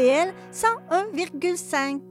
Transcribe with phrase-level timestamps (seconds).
[0.00, 2.09] CIBL 101,5.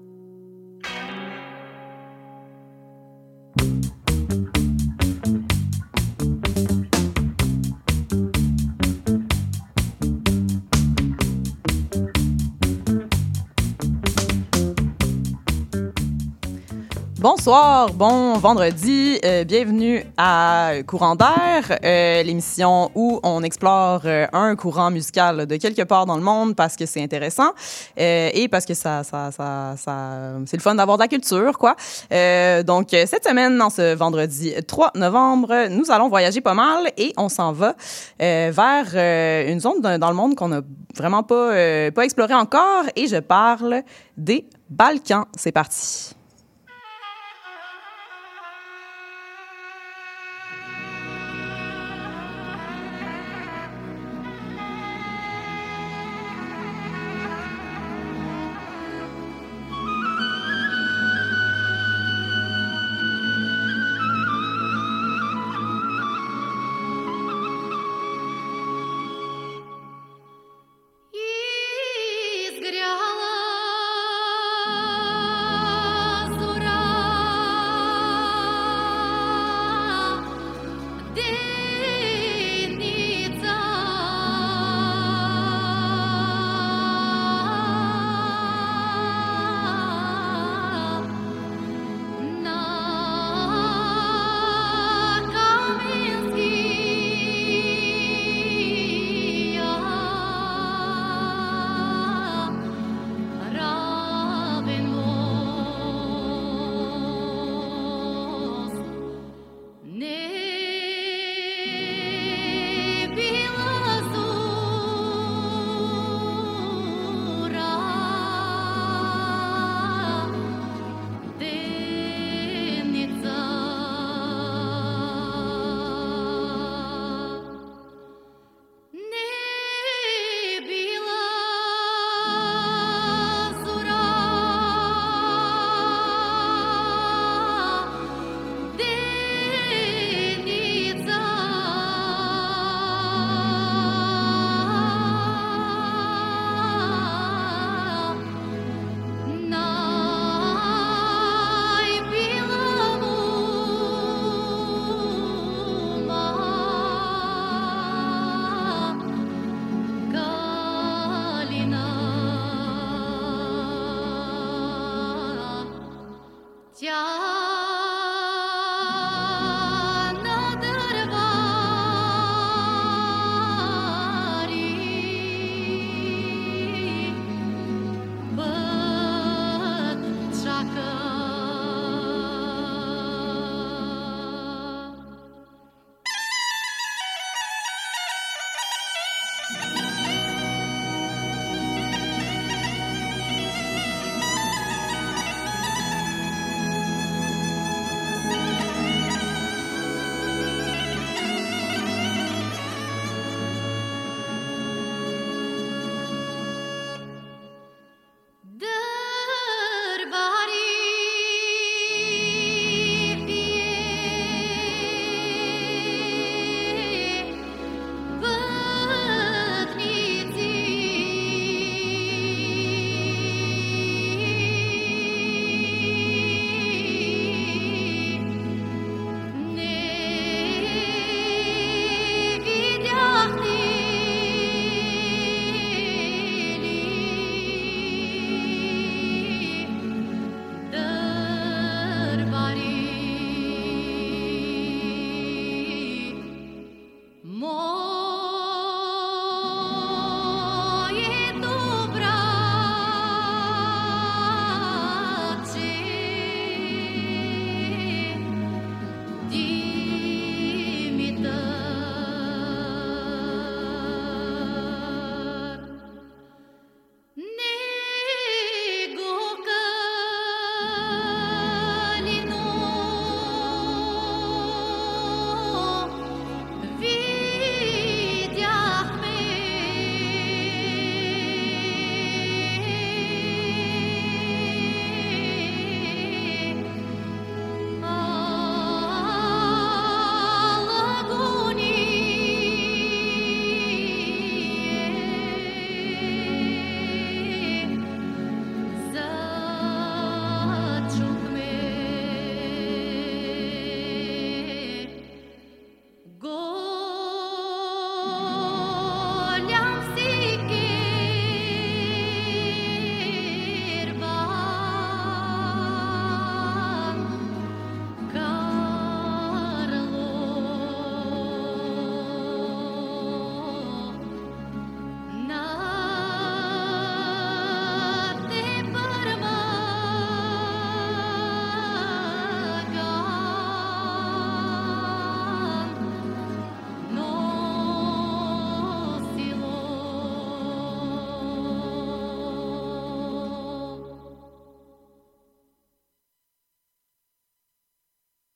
[17.22, 24.56] Bonsoir, bon vendredi, euh, bienvenue à Courant d'air, euh, l'émission où on explore euh, un
[24.56, 27.52] courant musical de quelque part dans le monde parce que c'est intéressant
[28.00, 31.58] euh, et parce que ça, ça, ça, ça c'est le fun d'avoir de la culture,
[31.58, 31.76] quoi.
[32.14, 37.12] Euh, donc cette semaine, en ce vendredi 3 novembre, nous allons voyager pas mal et
[37.18, 37.76] on s'en va
[38.18, 40.62] vers une zone dans le monde qu'on n'a
[40.96, 43.84] vraiment pas, pas explorée encore et je parle
[44.16, 45.26] des Balkans.
[45.36, 46.16] C'est parti.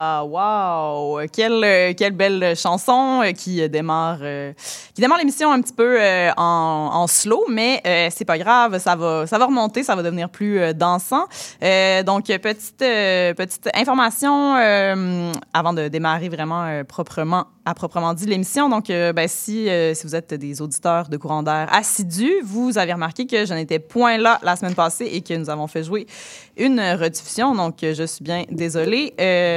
[0.06, 1.26] Ah, wow!
[1.32, 4.52] Quelle, euh, belle chanson euh, qui démarre, euh,
[4.94, 5.98] qui démarre l'émission un petit peu
[6.36, 10.74] en, slow, mais c'est pas grave, ça va, ça va remonter, ça va devenir plus
[10.74, 11.28] dansant.
[12.06, 14.56] donc, petite information
[15.54, 18.70] avant de démarrer vraiment proprement à proprement dit l'émission.
[18.70, 23.26] Donc, ben, si, si vous êtes des auditeurs de courant d'air assidus, vous avez remarqué
[23.26, 26.06] que je n'étais point là la semaine passée et que nous avons fait jouer
[26.58, 27.56] une rediffusion.
[27.56, 29.14] Donc, je suis bien désolée.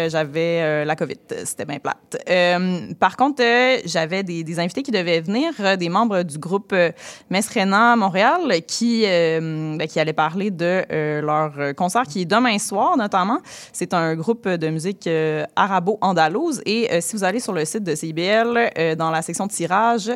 [0.09, 1.17] J'avais euh, la COVID.
[1.45, 2.23] C'était bien plate.
[2.29, 6.75] Euh, par contre, euh, j'avais des, invités qui devaient venir, des membres du groupe
[7.31, 10.85] Mesrena Montréal, qui, ben, qui allaient parler de
[11.21, 13.39] leur concert qui est demain soir, notamment.
[13.73, 15.09] C'est un groupe de musique
[15.57, 16.63] arabo-andalouse.
[16.65, 20.11] Et si vous allez sur le site de CIBL, dans la section tirage,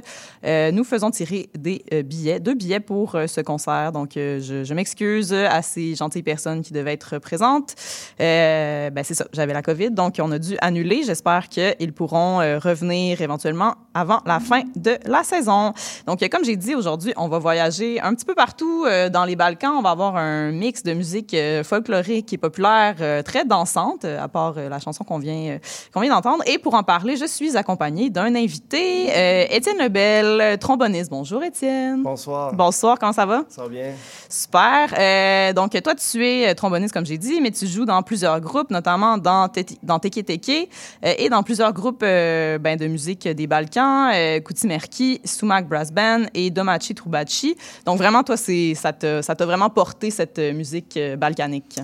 [0.45, 3.93] nous faisons tirer des billets, deux billets pour ce concert.
[3.93, 7.75] Donc, je, je m'excuse à ces gentilles personnes qui devaient être présentes.
[8.19, 9.91] ben, c'est ça, j'avais la COVID.
[9.91, 11.03] Donc, on a dû annuler.
[11.05, 15.73] J'espère qu'ils pourront euh, revenir éventuellement avant la fin de la saison.
[16.07, 19.37] Donc, comme j'ai dit aujourd'hui, on va voyager un petit peu partout euh, dans les
[19.37, 19.75] Balkans.
[19.77, 24.55] On va avoir un mix de musique euh, folklorique et populaire très dansante, à part
[24.55, 25.59] la chanson qu'on vient,
[25.93, 26.43] qu'on vient d'entendre.
[26.47, 27.70] Et pour en parler, je suis accompagnée
[28.11, 31.11] d'un invité, Étienne Lebel, tromboniste.
[31.11, 32.03] Bonjour, Étienne.
[32.03, 32.53] Bonsoir.
[32.53, 33.45] Bonsoir, comment ça va?
[33.49, 33.93] Ça va bien.
[34.29, 35.55] Super.
[35.55, 39.19] donc, toi, tu es tromboniste, comme j'ai dit, mais tu joues dans plusieurs groupes, notamment
[39.19, 39.49] dans,
[39.83, 40.69] dans Teke Teke
[41.05, 45.93] euh, et dans plusieurs groupes euh, ben, de musique des Balkans, euh, Merki, Sumac Brass
[45.93, 47.57] Band et Domachi Trubachi.
[47.87, 51.81] Donc vraiment, toi, ça t'a vraiment porté cette musique balkanique?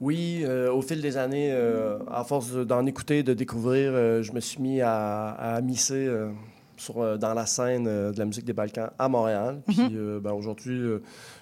[0.00, 1.52] Oui, au fil des années,
[2.10, 6.08] à force d'en écouter, de découvrir, je me suis mis à, à misser
[6.76, 9.60] sur, dans la scène de la musique des Balkans à Montréal.
[9.66, 10.20] Puis mm-hmm.
[10.20, 10.80] ben, aujourd'hui,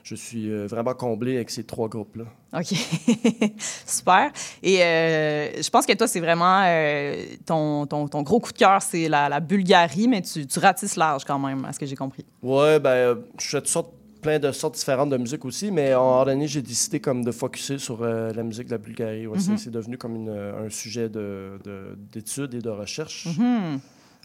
[0.02, 2.24] je suis vraiment comblé avec ces trois groupes-là.
[2.56, 2.66] OK.
[3.86, 4.30] Super.
[4.62, 8.58] Et euh, je pense que toi, c'est vraiment euh, ton, ton, ton, gros coup de
[8.58, 11.86] cœur, c'est la, la, Bulgarie, mais tu, tu, ratisses large quand même, à ce que
[11.86, 12.24] j'ai compris.
[12.42, 13.92] Oui, ben, euh, je fais sortes,
[14.26, 17.78] plein de sortes différentes de musique aussi, mais en donné, j'ai décidé comme de focuser
[17.78, 19.26] sur la musique de la Bulgarie.
[19.26, 19.56] Mm-hmm.
[19.56, 23.28] C'est devenu comme une, un sujet d'étude de, et de recherche.
[23.28, 23.78] Mm-hmm.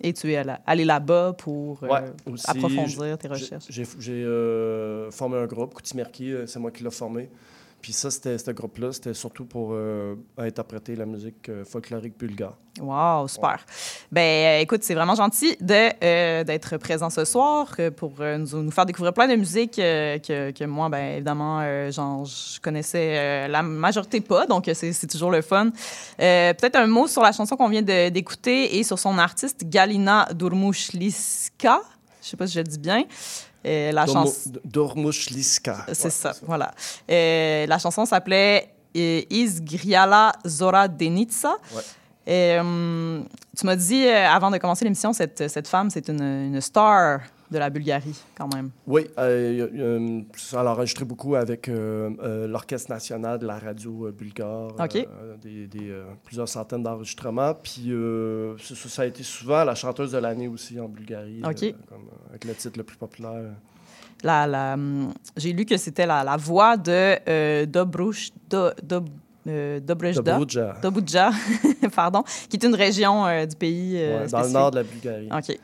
[0.03, 1.83] Et tu es allé là-bas pour
[2.45, 3.65] approfondir tes recherches.
[3.69, 4.25] J'ai
[5.12, 7.30] formé un groupe, Koutimerki, c'est moi qui l'ai formé.
[7.81, 12.56] Puis ça, c'était ce groupe-là, c'était surtout pour euh, interpréter la musique euh, folklorique bulgare.
[12.80, 13.66] Wow, super.
[14.12, 18.86] Ben, euh, écoute, c'est vraiment gentil de d'être présent ce soir pour nous, nous, faire
[18.86, 24.46] découvrir plein de musiques que, que, moi, ben, évidemment, genre, je connaissais la majorité pas,
[24.46, 25.72] donc c'est toujours le fun.
[26.17, 31.82] Peut-être un mot sur la chanson qu'on vient d'écouter et sur son artiste, Galina Durmushliska.
[32.22, 33.03] Je sais pas si je le dis bien.
[33.63, 34.51] Et la chanson.
[34.65, 35.86] Dormushliska.
[35.94, 36.72] C'est ça, voilà.
[37.08, 41.56] Et la chanson s'appelait Izgriala Zora Denitsa.
[41.74, 41.82] Ouais.
[42.27, 43.25] Et, hum,
[43.58, 47.20] tu m'as dit, euh, avant de commencer l'émission, cette, cette femme, c'est une, une, star
[47.51, 48.72] de la Bulgarie, quand même.
[48.88, 50.22] Oui, euh, euh,
[50.53, 54.72] elle a enregistré beaucoup avec euh, l'Orchestre national de la radio bulgare.
[54.79, 55.05] OK.
[55.41, 55.93] Des, des
[56.24, 57.53] plusieurs centaines d'enregistrements.
[57.53, 57.91] Puis
[58.60, 61.41] ça, ça, a été souvent la chanteuse de l'année aussi en Bulgarie.
[61.43, 61.75] OK.
[61.89, 63.51] Comme, avec le titre le plus populaire.
[64.24, 68.29] La, la, hum, J'ai lu que c'était la, la, voix de Dobrush...
[68.50, 69.03] Do, do,
[69.48, 71.31] euh, Dobruja,
[71.96, 73.96] pardon, qui est une région du pays.
[73.96, 75.29] Ouais, dans le nord de la Bulgarie.
[75.31, 75.58] OK.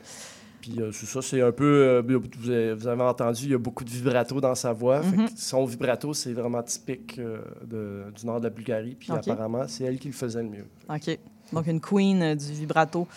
[0.67, 1.65] Puis euh, c'est ça, c'est un peu.
[1.65, 5.01] Euh, vous, avez, entendu, il y a beaucoup de vibrato dans sa voix.
[5.01, 5.27] Mhm.
[5.35, 8.95] son vibrato, c'est vraiment typique euh, de, du nord de la Bulgarie.
[8.95, 10.65] Puis apparemment, c'est elle qui le faisait le mieux.
[10.89, 11.17] OK.
[11.53, 13.07] Donc, une queen du vibrato.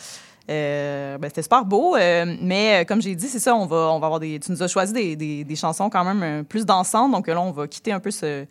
[0.50, 4.20] Ben, c'était super beau, mais comme j'ai dit, c'est ça, on va, on va avoir
[4.20, 4.38] des.
[4.40, 7.52] Tu nous as choisi des, des, des chansons quand même plus dansantes, donc là, on
[7.52, 8.46] va quitter un peu ce,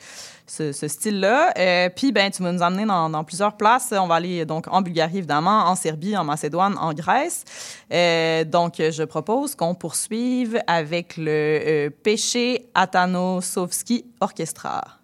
[0.49, 1.53] ce, style-là.
[1.57, 3.93] Euh, puis, ben, tu vas nous emmener dans, plusieurs places.
[3.97, 7.43] On va aller donc en Bulgarie, évidemment, en Serbie, en Macédoine, en Grèce.
[7.91, 14.98] Euh, donc, je propose qu'on poursuive avec le euh, Péché Atanosovski Orchestra.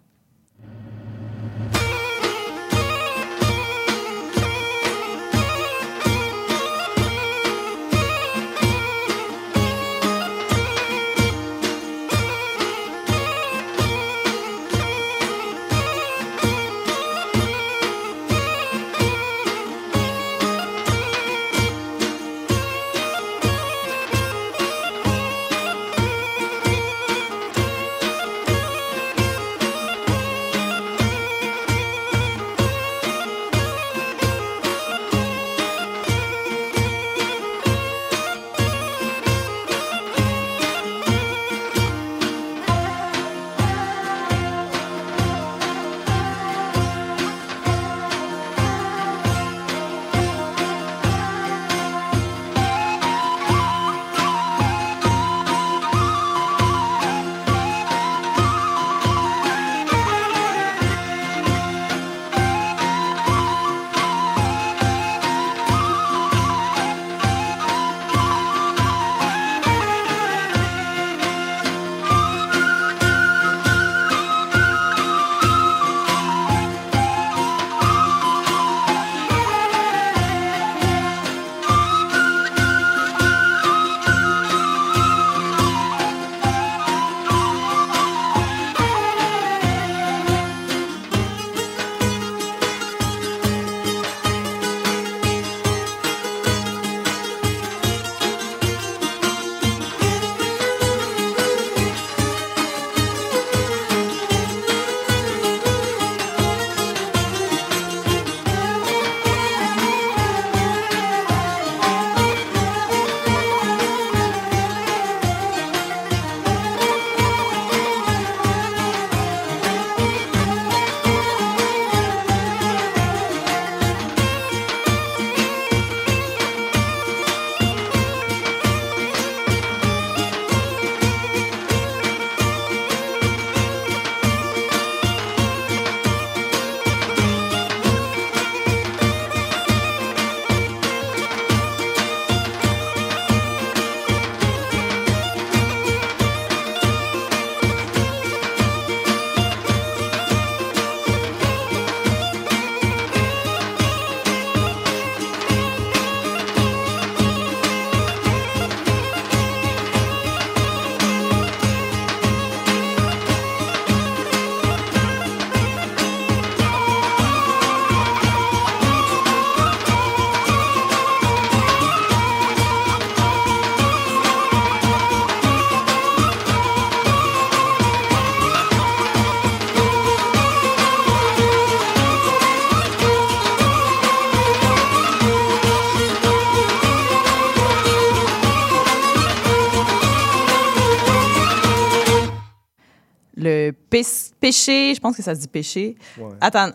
[193.38, 194.01] Le Pé-
[194.39, 196.32] Péché, je pense que ça se dit Péché, Ouais.
[196.42, 196.72] Atan-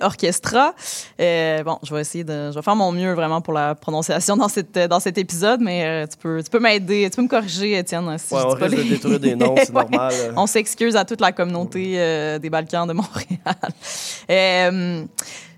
[0.00, 0.74] Orchestra.
[1.20, 4.36] Euh, bon, je vais essayer de, je vais faire mon mieux vraiment pour la prononciation
[4.36, 7.28] dans, cette, dans cet épisode, mais euh, tu peux, tu peux m'aider, tu peux me
[7.28, 9.82] corriger, Étienne, si Ouais, on risque de les- détruire des noms, c'est Ouais.
[9.82, 10.14] normal.
[10.36, 13.38] On s'excuse à toute la communauté euh, des Balkans de Montréal.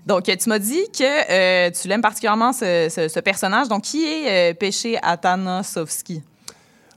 [0.05, 3.67] Donc, tu m'as dit que tu l'aimes particulièrement, ce, ce- ce personnage.
[3.67, 6.23] Donc, qui est Péché Atanasovski?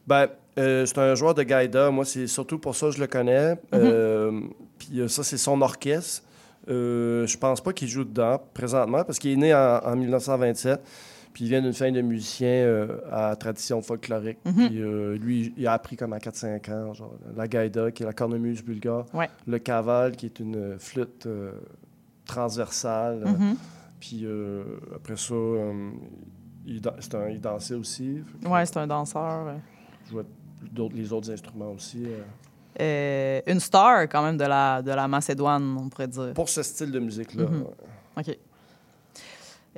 [0.07, 0.29] Ben,
[0.61, 1.91] euh, c'est un joueur de Gaïda.
[1.91, 3.57] Moi, c'est surtout pour ça que je le connais.
[3.75, 4.41] Euh,
[4.79, 6.23] Puis euh, ça, c'est son orchestre.
[6.69, 10.81] Euh, je pense pas qu'il joue dedans présentement parce qu'il est né en, en 1927.
[11.33, 14.39] Puis il vient d'une famille de musiciens à tradition folklorique.
[14.45, 18.07] Puis euh, lui, il a appris comme à 4-5 ans, genre, la gaïda, qui est
[18.07, 19.07] la cornemuse bulgare.
[19.15, 19.29] Ouais.
[19.47, 21.27] Le kaval, qui est une flûte
[22.27, 23.25] transversale.
[23.27, 23.57] Mhm.
[24.01, 24.63] Puis euh,
[24.97, 25.35] après ça,
[26.67, 28.23] il, dan- un- il dansait aussi.
[28.47, 29.47] Ouais, c'est un danseur.
[30.11, 30.25] jouait
[30.61, 32.05] d'autres- les autres instruments aussi.
[32.07, 32.21] euh?
[32.81, 36.33] Euh, une star, quand même, de la, de la Macédoine, on pourrait dire.
[36.35, 37.45] Pour ce style de musique-là.
[37.45, 37.65] Mhm.
[38.19, 38.39] OK.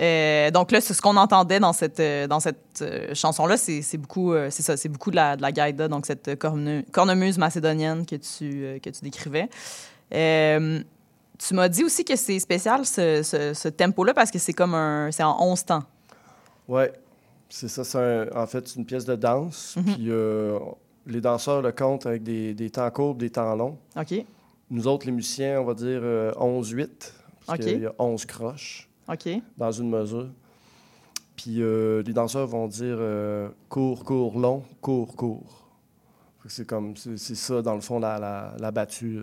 [0.01, 3.99] Euh, donc là, c'est ce qu'on entendait dans cette, dans cette euh, chanson-là, c'est c'est
[3.99, 8.07] beaucoup, c'est ça, c'est beaucoup de la, de la gaïda, donc cette corne- cornemuse macédonienne
[8.07, 9.49] que tu, que tu décrivais.
[10.11, 14.75] Tu m'as dit aussi que c'est spécial, ce, ce- ce tempo-là, parce que c'est comme
[14.75, 15.11] un...
[15.11, 15.83] C'est en 11 temps.
[16.69, 16.93] Ouais,
[17.53, 17.85] c'est ça.
[17.85, 19.77] C'est en fait c'est une pièce de danse.
[19.77, 19.95] Mhm.
[19.95, 20.59] Puis euh,
[21.07, 23.79] les danseurs le comptent avec des, des temps courts, des temps longs.
[23.97, 24.15] OK,
[24.71, 26.89] Nous autres, les musiciens, on va dire euh, 11-8.
[27.47, 27.65] Parce OK.
[27.65, 29.29] qu'il y a 11 croches OK,
[29.59, 30.29] dans une mesure.
[31.37, 35.69] Puis euh, les danseurs vont dire euh, court, court, long, court, court.
[36.49, 39.21] C'est comme, c'est ça, dans le fond, la, la, la battue.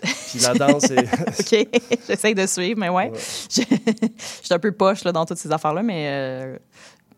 [0.00, 0.98] Puis la danse, est...
[1.40, 1.68] OK.
[2.06, 3.10] J'essaye de suivre, mais ouais.
[3.10, 3.18] Ouais.
[3.50, 3.62] Je
[4.42, 6.58] je suis un peu poche là, dans toutes ces affaires-là, mais, euh,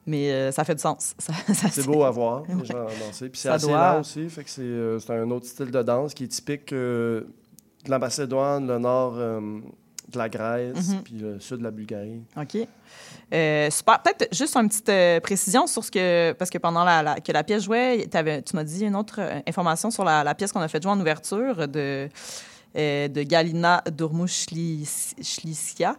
[0.07, 1.15] mais euh, ça fait du sens.
[1.71, 3.29] C'est beau à voir, les gens danser.
[3.29, 5.83] Puis c'est assez doit- lent aussi, fait que c'est euh, c'est un autre style de
[5.83, 7.23] danse qui est typique euh,
[7.85, 9.41] de la Macédoine, le nord euh,
[10.09, 11.03] de la Grèce, Mhm.
[11.03, 12.23] puis le sud de la Bulgarie.
[12.37, 12.53] OK.
[12.53, 12.69] Super.
[14.03, 16.33] Peut-être juste une petite précision sur ce que.
[16.35, 19.91] Parce que pendant la, la- que la pièce jouait, tu m'as dit une autre information
[19.91, 22.09] sur la, la pièce qu'on a fait jouer en ouverture de,
[22.75, 25.97] de Galina Durmushlicia.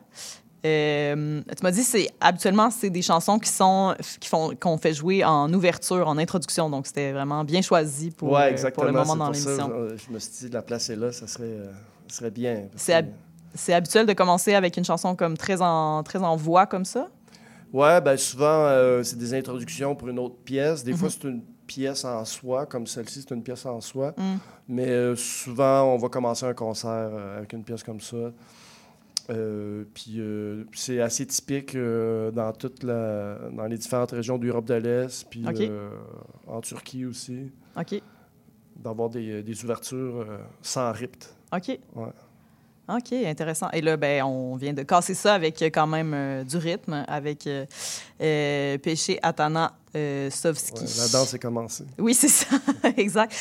[0.66, 4.94] Euh, tu m'as dit c'est habituellement c'est des chansons qui sont qui font qu'on fait
[4.94, 8.92] jouer en ouverture en introduction donc c'était vraiment bien choisi pour, ouais, euh, pour le
[8.92, 9.72] moment dans l'émission.
[9.96, 11.72] je me suis dit, la placer là, ça serait, euh,
[12.08, 12.64] ça serait bien.
[12.76, 13.12] C'est hab-
[13.70, 17.08] habituel de commencer avec une chanson comme très en très en voix comme ça?
[17.72, 20.84] Ouais, ben souvent, euh, c'est des introductions pour une autre pièce.
[20.84, 20.98] Des Mhm.
[20.98, 24.14] fois, c'est une pièce en soi, comme celle-ci, c'est une pièce en soi.
[24.18, 24.36] Mm.
[24.70, 28.32] Mais souvent, on va commencer un concert avec une pièce comme ça.
[29.30, 34.66] Euh, puis euh, c'est assez typique euh, dans toute la, dans les différentes régions d'Europe
[34.66, 35.90] de l'Est, puis euh,
[36.48, 38.02] en Turquie aussi, OK.
[38.78, 40.26] d'avoir des, des ouvertures
[40.62, 40.92] sans.
[41.54, 41.80] OK.
[41.96, 42.06] Ouais.
[42.90, 43.70] OK, intéressant.
[43.74, 47.04] Et là, ben, on vient de casser ça avec euh, quand même euh, du rythme,
[47.08, 47.66] avec euh,
[48.22, 50.84] euh, Péché Atana euh, Sovski.
[50.84, 51.84] Ouais, la danse est commencée.
[51.98, 52.48] Oui, c'est ça,
[52.98, 53.34] exact.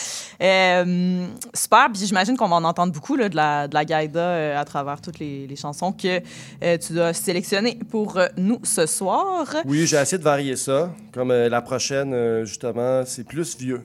[0.43, 4.19] Euh, super, puis j'imagine qu'on va en entendre beaucoup là, de, la, de la gaïda
[4.21, 6.21] euh, à travers toutes les, les chansons que
[6.65, 9.47] euh, tu as sélectionnées pour euh, nous ce soir.
[9.65, 10.93] Oui, j'ai essayé de varier ça.
[11.13, 13.83] Comme euh, la prochaine, euh, justement, c'est plus vieux.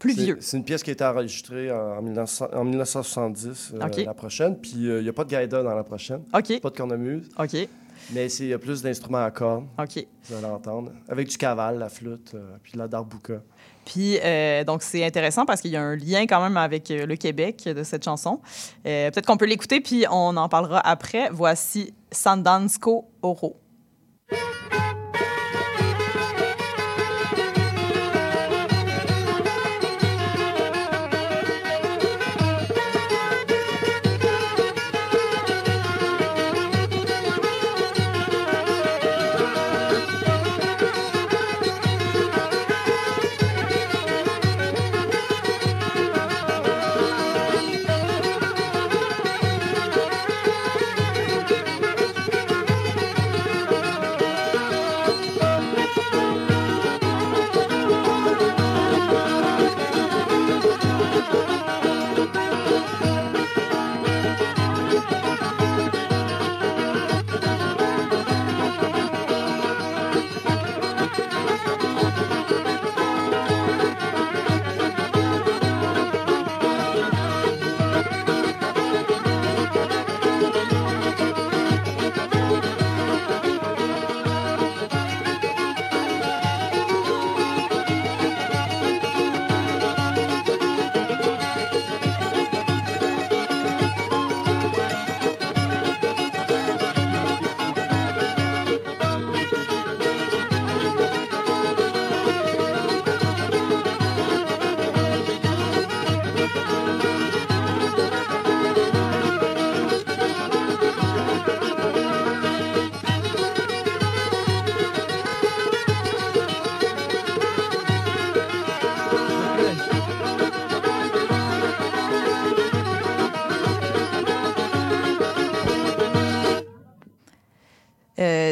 [0.00, 0.38] Plus C'est- vieux.
[0.40, 4.56] C'est une pièce qui a été enregistrée en, 1900 en 1970, euh, la prochaine.
[4.58, 7.68] Puis il n'y a pas de gaïda dans la prochaine, OK, pas de cornemuse, OK,
[8.12, 10.06] mais c'est- il y a plus d'instruments à cordes, OK.
[10.24, 13.42] vous allez entendre, avec du caval, la flûte, euh, puis de la darbuka.
[13.84, 17.06] Puis, euh, donc, c'est intéressant parce qu'il y a un lien quand même avec euh,
[17.06, 18.40] le Québec de cette chanson.
[18.86, 21.28] Euh, Peut-être qu'on peut l'écouter, puis on en parlera après.
[21.32, 23.56] Voici Sandansko Oro.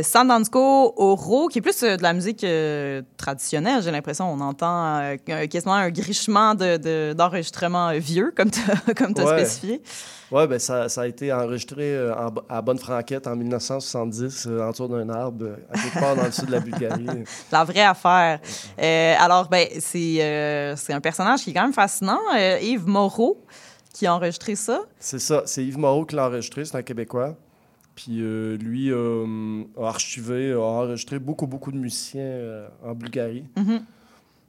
[0.09, 4.31] Euh, Sandansko Oro, qui est plus euh, de la musique euh, traditionnelle, j'ai l'impression.
[4.33, 5.17] On entend euh,
[5.47, 9.39] quasiment un grichement d'enregistrement de, de, vieux, comme tu as, Ouais.
[9.45, 9.83] spécifié.
[10.31, 14.89] Oui, ben ça, ça a été enregistré en- à Bonne-Franquette en 1970, euh, en dessous
[14.89, 17.07] d'un arbre, à quelque part dans le sud de la Bulgarie.
[17.53, 18.41] La vraie affaire.
[18.81, 22.19] Euh, alors, ben, c'est euh, un personnage qui est quand même fascinant.
[22.37, 23.43] Euh, Yves Moreau,
[23.95, 24.81] qui a enregistré ça.
[24.99, 27.35] C'est ça, c'est Yves Moreau qui l'a enregistré, c'est un Québécois.
[27.99, 33.45] Puis euh, lui euh, a archivé, a enregistré beaucoup, beaucoup de musiciens euh, en Bulgarie.
[33.57, 33.85] Mhm.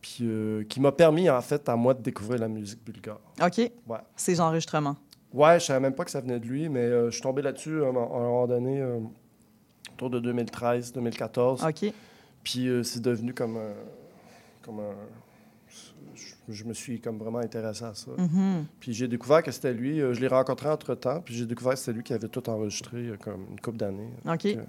[0.01, 0.23] Puis
[0.69, 3.19] qui m'a permis, en fait, à moi de découvrir la musique bulgare.
[3.41, 3.57] OK.
[3.57, 3.97] Ouais.
[4.15, 4.95] Ces enregistrements.
[5.33, 7.83] Ouais, je savais même pas que ça venait de lui, mais je suis tombé là-dessus
[7.83, 8.81] à un moment donné,
[9.93, 11.65] autour de 2013, 2014.
[11.65, 11.91] OK.
[12.43, 13.73] Puis c'est devenu comme un.
[14.61, 14.93] Comme un
[16.53, 18.11] je, me suis comme vraiment intéressé à ça.
[18.17, 18.65] Mhm.
[18.79, 20.01] Puis j'ai découvert que c'était lui.
[20.01, 22.47] euh, je l'ai rencontré entre temps, puis j'ai découvert que c'était lui qui avait tout
[22.49, 24.09] enregistré euh, comme une couple d'années.
[24.25, 24.31] OK.
[24.31, 24.63] Donc, euh,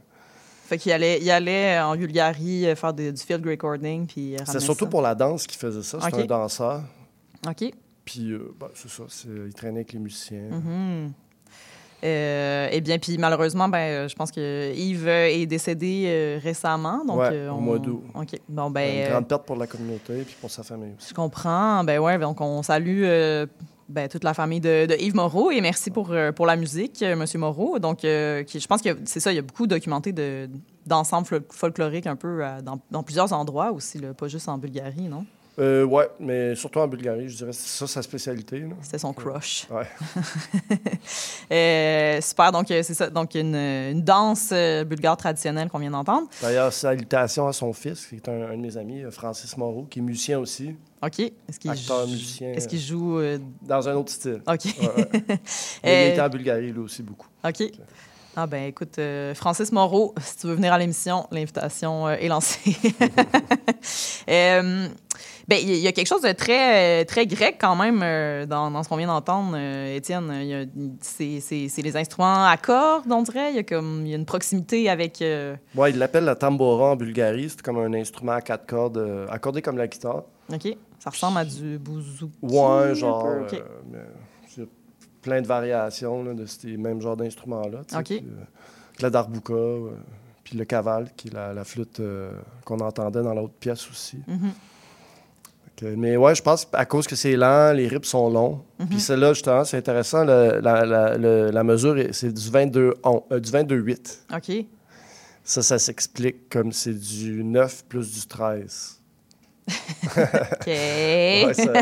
[0.66, 4.06] Fait qu'il allait, il allait en Bulgarie euh, faire du field recording.
[4.06, 4.90] puis ramener surtout ça.
[4.90, 5.98] pour la danse qu'il faisait ça.
[6.00, 6.82] C'était un danseur.
[7.48, 7.72] OK.
[8.04, 10.48] Puis euh, ben, c'est ça, c'est- il traînait avec les musiciens.
[10.50, 11.12] Mhm.
[12.02, 17.04] Euh, eh bien, puis malheureusement, ben, euh, je pense que Yves est décédé euh, récemment.
[17.04, 18.02] Donc, Ouais, euh, au on- mois d'août.
[18.48, 21.10] Bon, ben, une grande perte pour la communauté puis pour sa famille aussi.
[21.10, 21.84] je comprends.
[21.84, 23.46] Ben ouais, donc on salue euh,
[23.88, 27.38] ben, toute la famille de, de Yves Moreau et merci pour, pour la musique, Monsieur
[27.38, 27.78] Moreau.
[27.78, 28.06] Donc, qui,
[28.60, 30.48] je pense que c'est ça, il y a beaucoup documenté de,
[30.86, 35.08] d'ensemble fol- folklorique un peu dans, dans plusieurs endroits aussi, là, pas juste en Bulgarie,
[35.08, 35.26] non?
[35.58, 38.64] Euh, ouais, mais surtout en Bulgarie, je dirais, c'est ça sa spécialité.
[38.82, 39.66] C'était son crush.
[39.70, 39.86] Ouais.
[41.52, 43.10] Euh, super, donc euh, c'est ça.
[43.10, 46.28] Donc, une, une danse euh, bulgare traditionnelle qu'on vient d'entendre.
[46.40, 49.98] D'ailleurs, salutations à son fils, qui est un, un de mes amis, Francis Moreau, qui
[49.98, 51.18] est musicien aussi, OK.
[51.18, 53.18] Est-ce qu'il Acteur, jou- musicien, Est-ce qu'il joue.
[53.18, 54.40] euh, dans un autre style.
[54.46, 54.64] OK.
[54.64, 55.40] Ouais, ouais.
[55.84, 57.26] Il était en Bulgarie, lui aussi, beaucoup.
[57.44, 57.64] OK.
[58.36, 62.28] Ah ben écoute, euh, Francis Moreau, si tu veux venir à l'émission, l'invitation euh, est
[62.28, 62.76] lancée.
[64.28, 64.86] Euh,
[65.50, 68.70] ben, il y, a- quelque chose de très, euh, très grec quand même euh, dans,
[68.70, 70.68] dans ce qu'on vient d'entendre, euh, Étienne.
[71.02, 73.50] C'est c'est- c'est les instruments à cordes, on dirait.
[73.50, 75.20] Il y a, comme, il y a une proximité avec...
[75.20, 77.50] euh, Ouais, il l'appelle la tambora en Bulgarie.
[77.50, 80.22] C'est comme un instrument à quatre cordes, accordé comme la guitare.
[80.52, 80.76] OK.
[80.98, 82.32] Ça ressemble à du bouzouki.
[82.42, 83.22] Ouais, un genre.
[83.24, 83.62] peu, OK.
[83.94, 84.64] euh,
[85.22, 87.80] plein de variations là, de ces mêmes genres d'instruments-là.
[87.94, 88.04] OK.
[88.04, 88.44] puis, euh,
[89.00, 89.90] la darbuka, euh,
[90.44, 92.00] puis le caval, qui est la, la flûte
[92.64, 94.18] qu'on entendait dans l'autre pièce aussi.
[94.26, 94.38] Mhm.
[94.38, 94.69] Que-
[95.96, 98.60] mais ouais, je pense à cause que c'est lent, les rips sont longs.
[98.78, 98.86] Mhm.
[98.88, 100.24] Puis celle-là, justement, c'est intéressant.
[100.24, 104.24] la, la- le- la mesure, est- c'est du 22 on- euh, du 22-8.
[104.34, 104.66] OK.
[105.44, 109.00] Ça, ça s'explique comme c'est du 9 plus du 13.
[109.70, 110.66] OK.
[110.66, 111.72] Ouais, ça-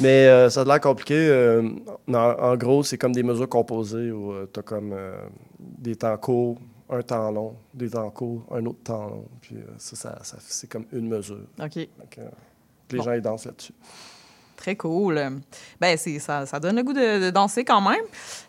[0.00, 1.14] Mais euh, ça a l'air compliqué.
[1.16, 1.68] euh,
[2.08, 4.94] en, en gros, c'est comme des mesures composées où tu as comme
[5.58, 6.58] des temps courts,
[6.90, 9.24] un temps long, des temps courts, un autre temps long.
[9.40, 11.40] Puis ça, ça- ça- c'est comme une mesure.
[11.62, 11.88] OK.
[12.90, 13.04] Les Bon.
[13.04, 13.72] gens, ils dansent là-dessus.
[14.56, 15.22] Très cool.
[15.80, 18.00] Ben, c'est, ça, ça donne le goût de, de danser quand même.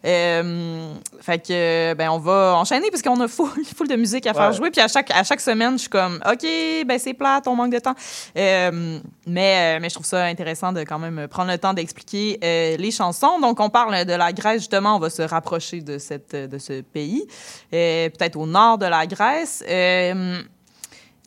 [0.06, 4.34] Euh, fait que, ben, on va enchaîner parce qu'on a full, full de musique à
[4.34, 4.56] faire Ouais.
[4.56, 4.72] jouer.
[4.72, 6.42] Puis à chaque, à chaque semaine, je suis comme, OK,
[6.88, 7.94] ben, c'est plate, on manque de temps.
[8.38, 12.78] Euh, mais, mais je trouve ça intéressant de quand même prendre le temps d'expliquer euh,
[12.78, 13.40] les chansons.
[13.40, 14.96] Donc, on parle de la Grèce, justement.
[14.96, 17.28] On va se rapprocher de, cette, de ce pays,
[17.70, 19.62] peut-être au nord de la Grèce.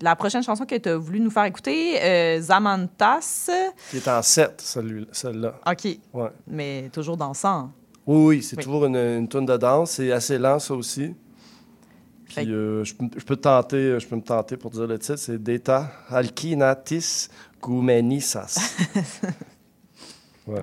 [0.01, 3.51] Euh, la prochaine chanson que tu as voulu nous faire écouter, euh, Zamantas.
[3.91, 5.55] Qui est en 7, celui- celle-là.
[5.67, 6.31] OK, Ouais.
[6.47, 7.71] mais toujours dansant.
[8.07, 8.65] Oui, oui, c'est Oui.
[8.65, 9.93] toujours une, une tourne de danse.
[9.93, 11.15] C'est assez lent, ça aussi.
[12.25, 15.19] Puis euh, je, peux- je peux tenter, je peux me tenter pour dire le titre.
[15.19, 17.29] C'est Deta Alkinatis
[17.61, 18.77] Goumenissas.
[20.47, 20.63] ouais.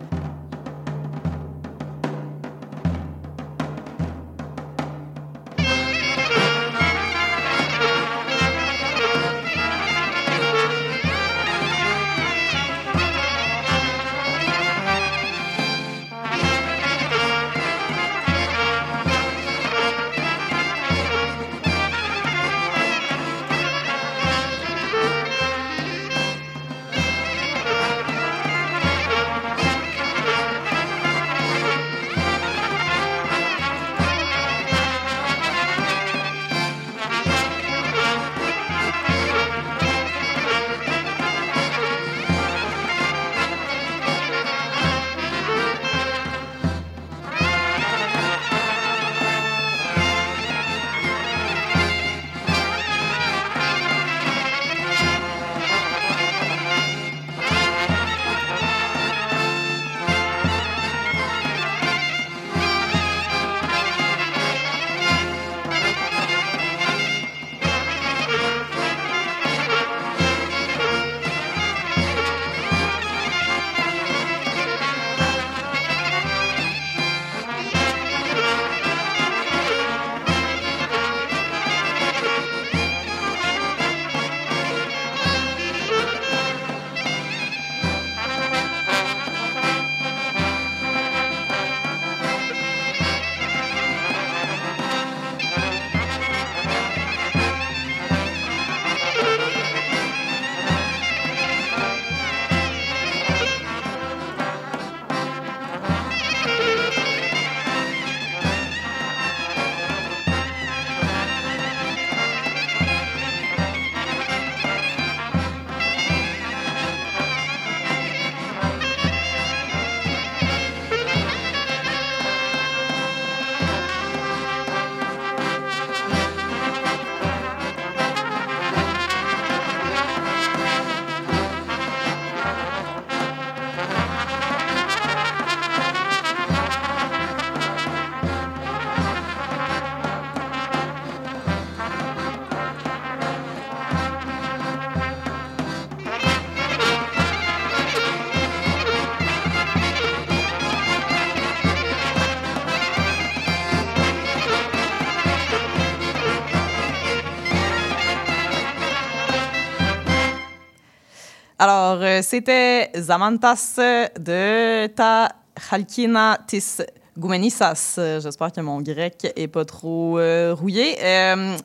[161.98, 163.80] Alors, euh, c'était Zamantas
[164.20, 165.30] de Ta
[165.70, 166.78] Chalkina Tis
[167.18, 167.96] Goumenissas.
[167.98, 170.96] Euh, J'espère que mon grec est pas trop euh, rouillé.
[171.04, 171.58] Euh,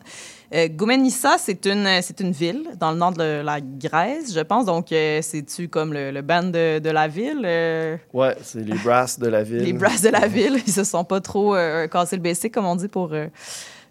[0.55, 4.65] euh, Goumenissa, c'est une, c'est une ville dans le nord de la Grèce, je pense.
[4.65, 7.43] Donc, c'est-tu comme le, le band de, de la ville?
[7.45, 9.63] euh, Ouais, c'est les brasses de la ville.
[9.65, 10.63] les brasses de la ville.
[10.67, 13.27] Ils se sont pas trop euh, cassés le basic, comme on dit, pour, euh,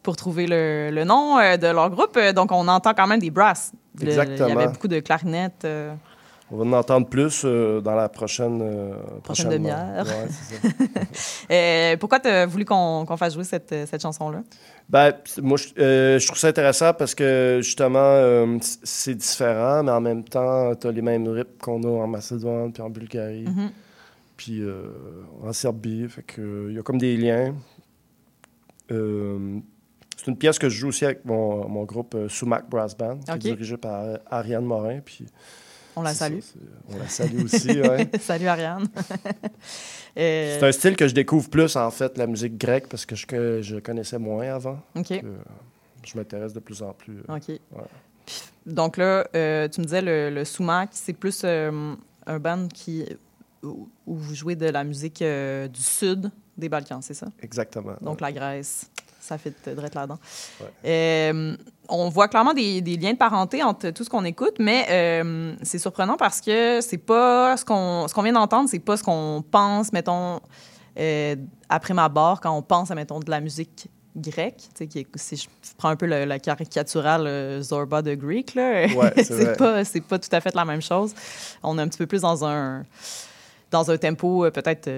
[0.01, 2.17] pour trouver le, le nom de leur groupe.
[2.35, 3.71] Donc, on entend quand même des brasses.
[3.99, 4.47] Le- Exactement.
[4.47, 5.67] Il y avait beaucoup de clarinettes.
[6.53, 8.61] On va en entendre plus euh, dans la prochaine...
[8.61, 10.05] euh, Prochaine demi-heure.
[10.05, 10.27] Ouais,
[11.93, 14.43] euh, pourquoi tu as voulu qu'on fasse jouer cette, cette chanson-là?
[14.89, 20.01] Ben, moi, je, euh, je trouve ça intéressant parce que, justement, c'est différent, mais en
[20.01, 23.69] même temps, tu as les mêmes rythmes qu'on a en Macédoine puis en Bulgarie, Mhm.
[24.35, 24.61] puis
[25.43, 26.07] en Serbie.
[26.09, 27.53] Fait que, il y a comme des liens.
[28.89, 33.31] C'est une pièce que je joue aussi avec mon, mon groupe Sumac Brass Band, qui
[33.31, 34.99] est dirigé par Ariane Morin.
[35.03, 35.25] Puis
[35.95, 36.39] On la ça, salue.
[36.89, 38.09] on la salue aussi, ouais.
[38.21, 38.87] Salut Ariane.
[40.17, 43.15] Euh, C'est un style que je découvre plus, en fait, la musique grecque, parce que
[43.15, 44.77] je, connaissais moins avant.
[44.95, 45.07] OK.
[45.07, 45.25] que
[46.05, 47.19] je m'intéresse de plus en plus.
[47.29, 47.57] euh, OK.
[48.65, 51.95] Donc là, euh, tu me disais le, le sumac, c'est plus euh,
[52.27, 53.05] un band qui,
[53.63, 57.27] où, où vous jouez de la musique euh, du sud des Balkans, c'est ça?
[57.41, 57.93] Exactement.
[58.01, 60.17] Donc la Grèce, ça fait direct là-dedans.
[60.59, 60.67] Ouais.
[60.85, 61.55] Euh,
[61.87, 65.53] on voit clairement des, des liens de parenté entre tout ce qu'on écoute, mais euh,
[65.61, 69.03] c'est surprenant parce que c'est pas ce qu'on ce qu'on vient d'entendre, c'est pas ce
[69.03, 70.39] qu'on pense, mettons,
[70.99, 71.35] euh,
[71.69, 75.37] après ma barre, quand on pense à, mettons, de la musique grecque, qui est- si
[75.37, 79.85] je prends un peu le, le caricatural euh, Zorba de Greek, là, Ouais, c'est pas,
[79.85, 81.13] c'est pas tout à fait la même chose.
[81.63, 82.83] On est un petit peu plus dans un,
[83.69, 84.89] dans un tempo peut-être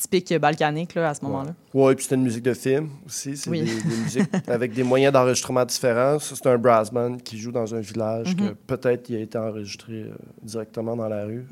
[0.00, 1.50] typique balkanique là, à ce moment-là.
[1.74, 3.36] Oui, puis c'est une musique de film aussi.
[3.36, 3.60] C'est Oui.
[3.62, 6.18] des, des musiques avec des moyens d'enregistrement différents.
[6.18, 8.54] C'est un brass band qui joue dans un village que Mhm.
[8.66, 11.44] peut-être il a été enregistré euh, directement dans la rue.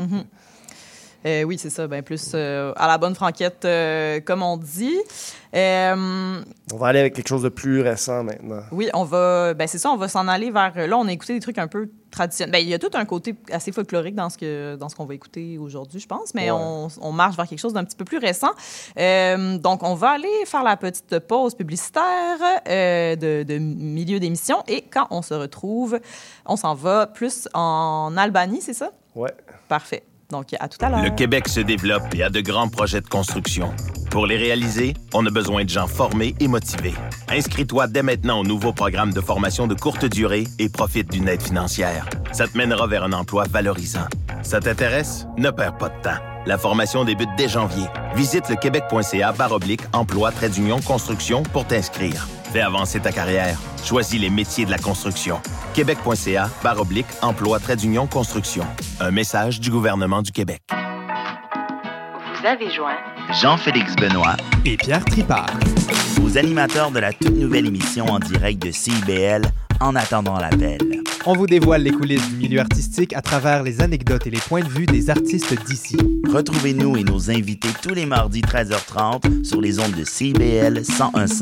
[1.27, 1.87] Euh, oui, c'est ça.
[1.89, 4.97] Ben, plus euh, à la bonne franquette, euh, comme on dit.
[5.53, 8.63] On va aller avec quelque chose de plus récent maintenant.
[8.73, 9.53] oui, on va.
[9.55, 10.73] Ben, c'est ça, on va s'en aller vers.
[10.77, 12.53] Là, on a écouté des trucs un peu traditionnels.
[12.53, 15.05] Ben, il y a tout un côté assez folklorique dans ce que dans ce qu'on
[15.05, 16.59] va écouter aujourd'hui, je pense, mais Ouais.
[16.61, 18.51] on, on marche vers quelque chose d'un petit peu plus récent.
[18.99, 24.63] Euh, donc, on va aller faire la petite pause publicitaire euh, de, de milieu d'émission
[24.69, 25.99] et quand on se retrouve,
[26.47, 28.91] on s'en va plus en Albanie, c'est ça?
[29.15, 29.33] Ouais.
[29.69, 30.03] Parfait.
[30.31, 31.03] Donc, à tout à l'heure.
[31.03, 33.73] Le Québec se développe et a de grands projets de construction.
[34.11, 36.95] Pour les réaliser, on a besoin de gens formés et motivés.
[37.31, 41.41] Inscris-toi dès maintenant au nouveau programme de formation de courte durée et profite d'une aide
[41.41, 42.07] financière.
[42.33, 44.07] Ça te mènera vers un emploi valorisant.
[44.43, 45.27] Ça t'intéresse?
[45.39, 46.21] Ne perds pas de temps.
[46.45, 47.87] La formation débute dès janvier.
[48.15, 52.29] Visite le québec.ca oblique emploi trait d'union construction pour t'inscrire.
[52.53, 53.59] Fais avancer ta carrière.
[53.85, 55.41] Choisis les métiers de la construction.
[55.79, 58.65] Québec.ca oblique emploi trait d'union construction.
[58.99, 60.61] Un message du gouvernement du Québec.
[60.73, 62.97] Vous avez joint
[63.41, 65.57] Jean-Félix Benoît, et Pierre Tripart.
[66.21, 69.43] aux animateurs de la toute nouvelle émission en direct de CIBL
[69.79, 70.81] En attendant l'appel.
[71.27, 74.63] On vous dévoile les coulisses du milieu artistique à travers les anecdotes et les points
[74.63, 75.97] de vue des artistes d'ici.
[76.29, 81.39] Retrouvez-nous et nos invités tous les mardis 13h30 sur les ondes de CIBL 1015.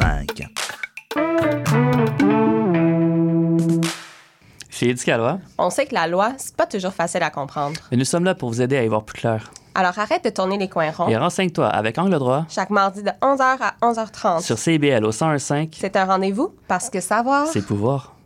[4.78, 7.80] Chez Éducalois, On sait que la loi, c'est pas toujours facile à comprendre.
[7.90, 9.50] mais nous sommes là pour vous aider à y voir plus clair.
[9.74, 11.08] Alors arrête de tourner les coins ronds.
[11.08, 14.42] Et renseigne-toi avec Angle droit Chaque mardi de 11h à 11h30.
[14.42, 17.46] sur CIBL au 1015, C'est un rendez-vous parce que savoir.
[17.46, 18.16] c'est pouvoir.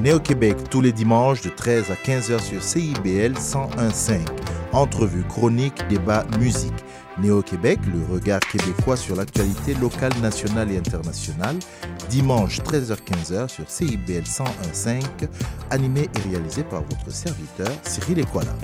[0.00, 4.18] Néo-Québec tous les dimanches de 13 à 15h sur CIBL 101.5.
[4.72, 6.74] Entrevue, chronique, débat, musique.
[7.20, 11.56] Néo-Québec, le regard québécois sur l'actualité locale, nationale et internationale.
[12.08, 15.02] Dimanche 13h-15h sur CIBL 101.5.
[15.70, 18.54] Animé et réalisé par votre serviteur Cyril Equala.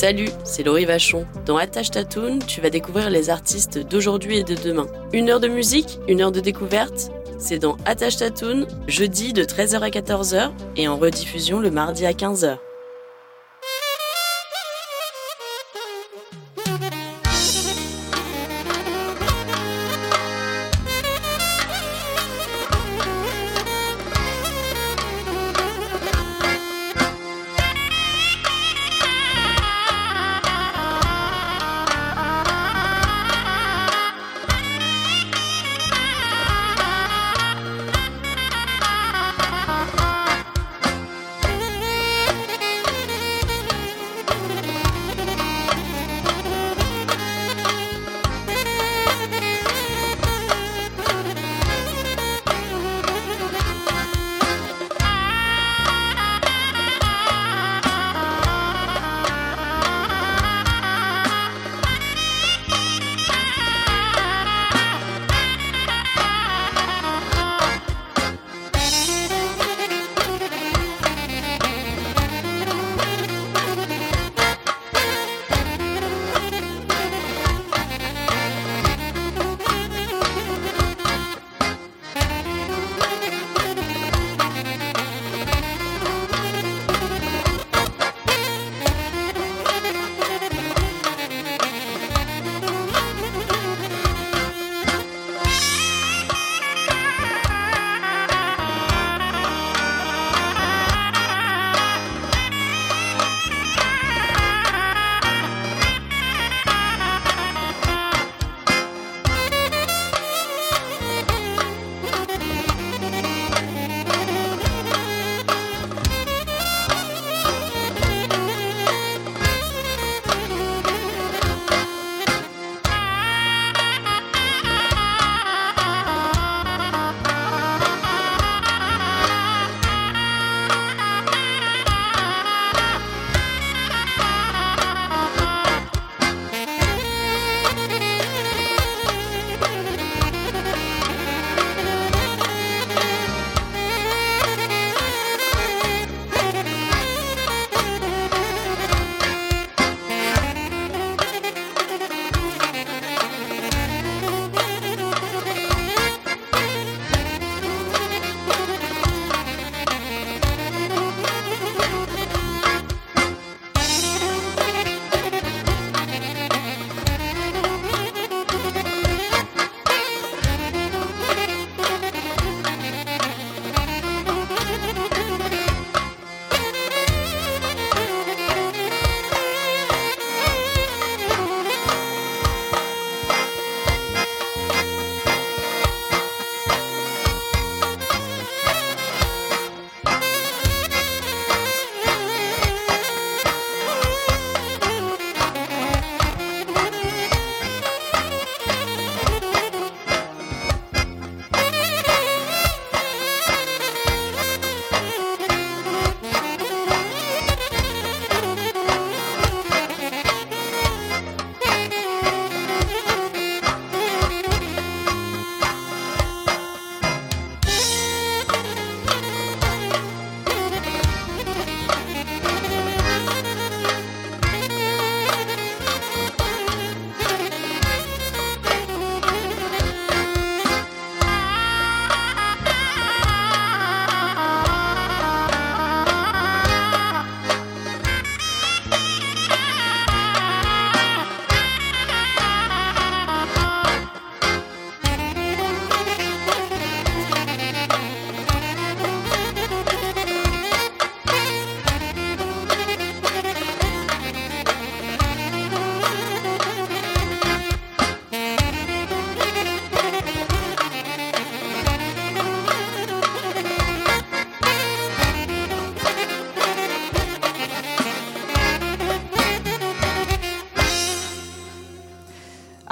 [0.00, 1.26] Salut, c'est Laurie Vachon.
[1.44, 4.86] Dans Attache Tatoon, tu vas découvrir les artistes d'aujourd'hui et de demain.
[5.12, 7.12] Une heure de musique, une heure de découverte.
[7.40, 12.12] C'est dans Attache Tatoon, jeudi de 13h à 14h et en rediffusion le mardi à
[12.12, 12.58] 15h.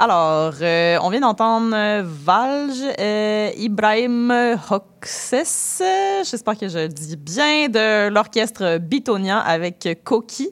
[0.09, 4.33] Alors, euh, on vient d'entendre euh, Valj, euh, Ibrahim
[4.71, 5.83] Hoxes,
[6.27, 10.49] j'espère que je le dis bien, de l'orchestre Bitonia avec Koki.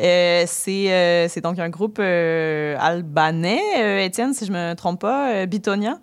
[0.00, 5.98] Euh, c'est euh, c'est donc un groupe albanais, Étienne, si je me trompe pas, Bitonia?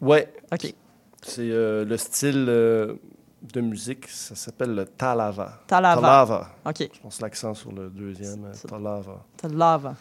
[0.00, 0.32] Ouais.
[0.50, 0.72] OK.
[1.20, 5.52] C'est le style de musique, ça s'appelle le talava.
[5.66, 6.00] Talava.
[6.00, 6.48] Talava.
[6.64, 6.88] OK.
[6.94, 9.22] Je pense l'accent sur le deuxième, talava.
[9.36, 9.94] Talava.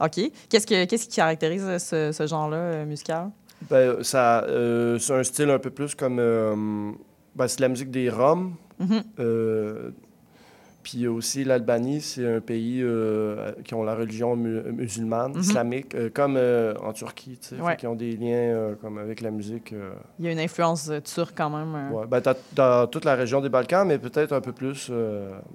[0.00, 0.20] OK.
[0.48, 3.30] Qu'est-ce, que, qu'est-ce qui caractérise ce, ce genre-là euh, musical?
[3.70, 6.18] Ben, ça, euh, c'est un style un peu plus comme.
[6.20, 6.92] euh,
[7.34, 8.54] ben, c'est la musique des Roms.
[8.78, 9.02] Mhm.
[9.18, 9.90] Euh,
[10.84, 12.82] puis aussi, l'Albanie, c'est un pays
[13.64, 15.40] qui ont la religion mu- musulmane, Mhm.
[15.40, 16.38] islamique, comme
[16.82, 17.76] en Turquie, tu sais, fait Ouais.
[17.76, 19.74] qui ont des liens comme avec la musique.
[20.18, 21.92] Il y a une influence turque quand même.
[21.92, 22.06] Ouais.
[22.06, 24.90] Ben, t'as, t'as toute la région des Balkans, mais peut-être un peu plus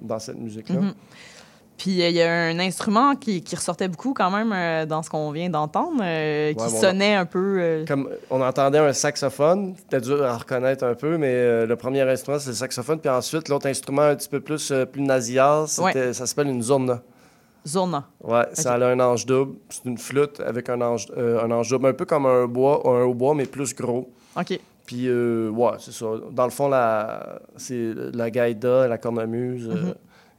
[0.00, 0.80] dans cette musique-là.
[0.80, 0.94] Mhm.
[1.76, 5.02] Puis euh, il y a un instrument qui, qui ressortait beaucoup quand même euh, dans
[5.02, 7.58] ce qu'on vient d'entendre, euh, qui Ouais, bon, sonnait un peu.
[7.60, 12.02] euh, Comme on entendait un saxophone, c'était dur à reconnaître un peu, mais le premier
[12.02, 12.98] instrument, c'est le saxophone.
[13.00, 15.06] Puis ensuite, l'autre instrument un petit peu plus, plus
[16.12, 17.02] ça s'appelle une zurna.
[17.66, 18.04] Zurna.
[18.22, 19.54] Ouais, ça a un ange double.
[19.70, 22.82] C'est une flûte avec un ange, euh, un ange double, un peu comme un bois,
[22.84, 24.12] un hautbois, mais plus gros.
[24.38, 24.60] OK.
[24.86, 26.06] Puis, euh, ouais, c'est ça.
[26.30, 29.94] Dans le fond, la, c'est la gaïda, la cornemuse, Mhm.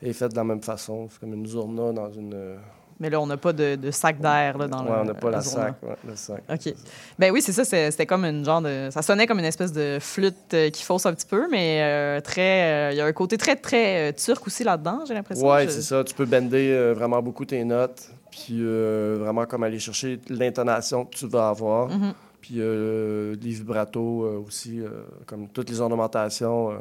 [0.07, 1.07] Est faite de la même façon.
[1.09, 2.33] C'est comme une zurna dans une.
[2.33, 2.57] euh,
[2.99, 4.99] Mais là, on n'a pas de, de sac d'air dans ouais, le.
[5.01, 5.75] on n'a pas la sac.
[5.83, 6.43] ouais, le sac.
[6.51, 6.73] OK.
[7.19, 7.65] Ben oui, c'est ça.
[7.65, 8.89] C'était comme une genre de.
[8.91, 12.21] Ça sonnait comme une espèce de flûte euh, qui fausse un petit peu, mais euh,
[12.21, 12.89] très.
[12.89, 15.59] euh, Il y a un côté très, très euh, turc aussi là-dedans, j'ai l'impression.
[15.59, 16.03] Je- c'est ça.
[16.03, 21.27] Tu peux bender vraiment beaucoup tes notes, puis vraiment comme aller chercher l'intonation que tu
[21.27, 21.89] vas avoir.
[21.89, 22.13] Mhm.
[22.41, 24.79] Puis les vibratos aussi,
[25.25, 26.73] comme toutes les ornementations,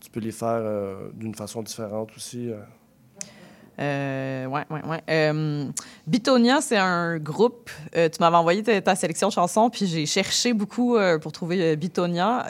[0.00, 2.50] tu peux les faire euh, d'une façon différente aussi.
[2.50, 2.56] euh.
[3.78, 5.02] Euh, ouais, ouais, ouais.
[5.10, 5.66] Euh,
[6.06, 7.70] Bitonia, c'est un groupe.
[7.92, 12.46] tu m'avais envoyé ta, ta sélection chansons, puis j'ai cherché beaucoup pour trouver Bitonia.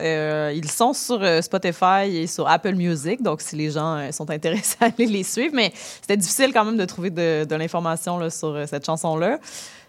[0.53, 4.85] Ils sont sur Spotify et sur Apple Music, donc si les gens sont intéressés à
[4.85, 9.41] aller les suivre, mais c'était difficile quand même de trouver de, l'information sur cette chanson-là.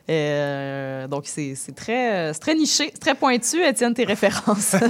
[0.10, 4.76] Euh, donc, c'est très, très niché, c'est très pointu, Étienne, tes références.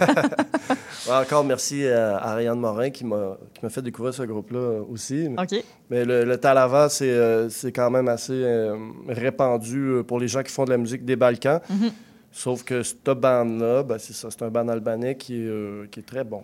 [1.08, 3.38] Ouais, encore merci à Ariane Morin qui m'a
[3.70, 5.30] fait découvrir ce groupe-là aussi.
[5.38, 5.64] OK.
[5.90, 8.76] Mais le, le Talava, c'est euh, quand même assez euh,
[9.08, 11.62] répandu euh, pour les gens qui font de la musique des Balkans.
[11.70, 11.92] Mhm.
[12.32, 15.48] Sauf que cette band-là, ben, c'est ça, c'est un band albanais qui
[15.92, 16.44] qui est très bon.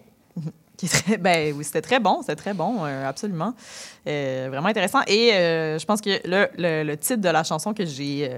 [0.84, 3.54] Qui est très, ben oui, c'était très bon, c'était très bon, euh, absolument.
[4.06, 5.00] Euh, vraiment intéressant.
[5.08, 8.38] Et euh, je pense que le, le- le titre de la chanson que j'ai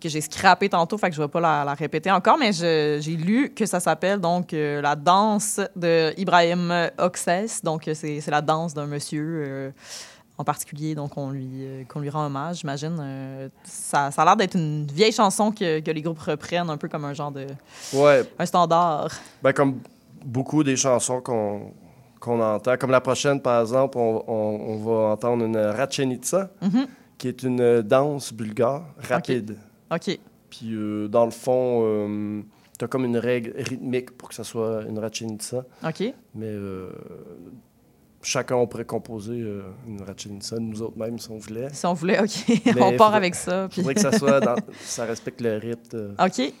[0.00, 3.16] que j'ai scrappé tantôt, fait que je vais pas la, la répéter encore, mais j'ai
[3.16, 7.60] lu que ça s'appelle donc la danse de Ibrahim Oxes.
[7.64, 9.72] Donc c'est la danse d'un monsieur.
[10.38, 12.96] en particulier, donc on lui, euh, qu'on lui rend hommage, j'imagine.
[12.98, 16.78] Euh, ça, ça a l'air d'être une vieille chanson que, que les groupes reprennent, un
[16.78, 17.46] peu comme un genre de...
[17.92, 18.22] Ouais.
[18.38, 19.10] Un standard.
[19.42, 19.80] Ben, comme
[20.24, 21.72] beaucoup des chansons qu'on
[22.20, 22.76] qu'on entend.
[22.76, 26.86] Comme la prochaine, par exemple, on, on- on va entendre une Ratchenitsa, Mhm.
[27.16, 29.56] qui est une danse bulgare rapide.
[29.90, 30.18] OK.
[30.50, 32.42] Puis, euh, dans le fond,
[32.78, 35.64] tu as comme une règle rythmique pour que ça soit une Ratchenitsa.
[35.82, 36.00] OK.
[36.34, 36.90] Mais euh,
[38.22, 41.68] chacun, on pourrait composer euh, une Ratchenitsa, nous autres même, si on voulait.
[41.72, 42.28] Si on voulait, OK.
[42.66, 43.68] On part faudrait- avec ça.
[43.70, 45.96] puis- faudrait que ça soit dans- ça respecte le rythme.
[46.18, 46.26] euh.
[46.26, 46.52] OK.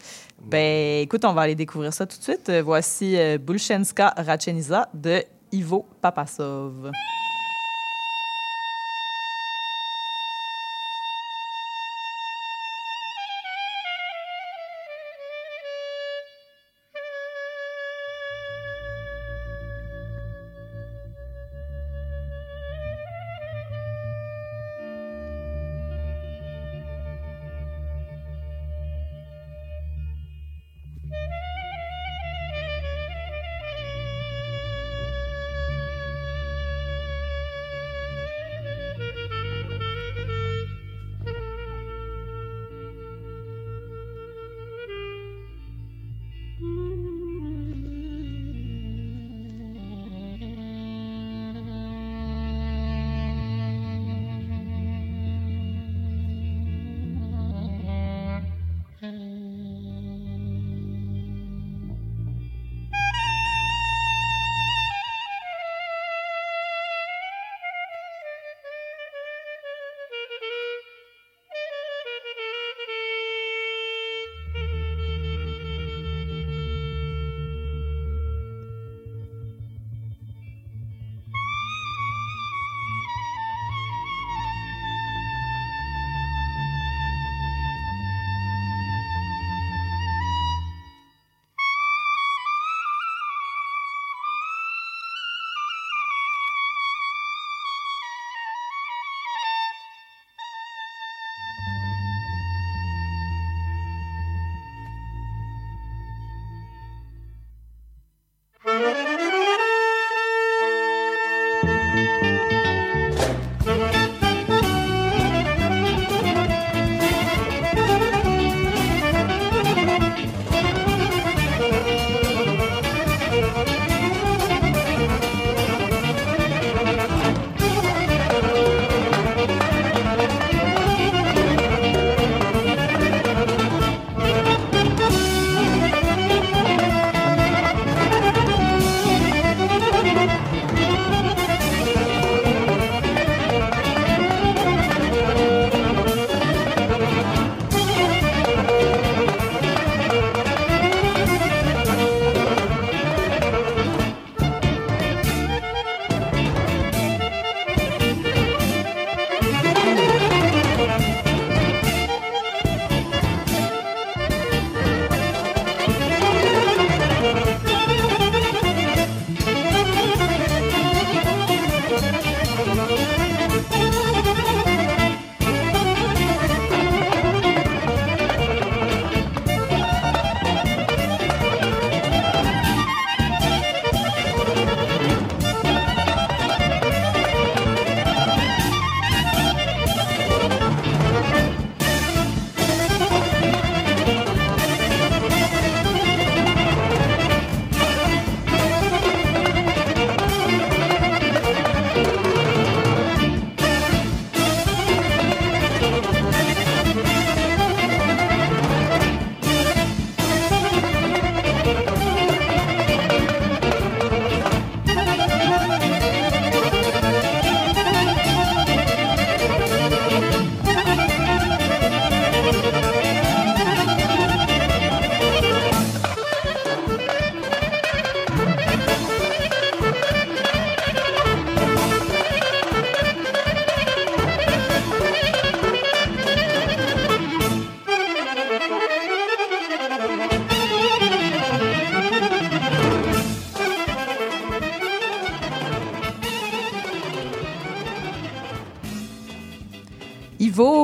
[0.42, 2.50] Ben, écoute, on va aller découvrir ça tout de suite.
[2.64, 4.14] Voici euh, Bulchenska
[4.94, 6.90] de Ivo Papasov.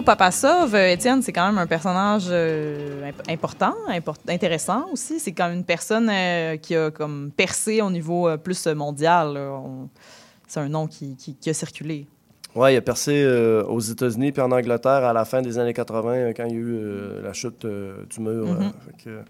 [0.06, 5.18] Papasov, euh, Étienne, c'est quand même un personnage euh, imp- important, import- intéressant aussi.
[5.20, 9.36] C'est quand même une personne euh, qui a comme percé au niveau euh, plus mondial.
[9.36, 9.88] On-
[10.46, 12.06] C'est un nom qui, qui- qui a circulé.
[12.54, 13.26] Ouais, il a percé
[13.68, 16.56] aux États-Unis puis en Angleterre à la fin des années 80 euh, quand il y
[16.56, 18.46] a eu la chute du mur.
[18.46, 18.72] Mhm.
[19.08, 19.22] euh,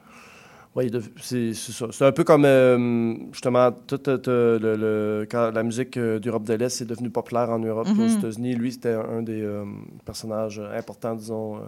[0.84, 1.86] dev- c'est ça.
[1.90, 6.44] C'est un peu comme euh, justement toute euh, le, le- quand la musique euh, d'Europe
[6.44, 8.08] de l'Est est devenue populaire en Europe puis aux.
[8.18, 8.54] États-Unis.
[8.54, 9.64] Lui, c'était un des euh,
[10.04, 11.60] personnages importants, disons.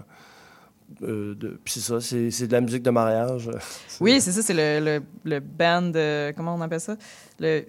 [0.98, 3.50] puis c'est ça, c'est de la musique de mariage.
[4.00, 5.92] Oui, c'est ça, c'est le, le, le band,
[6.36, 6.96] comment on appelle ça?
[7.40, 7.64] Le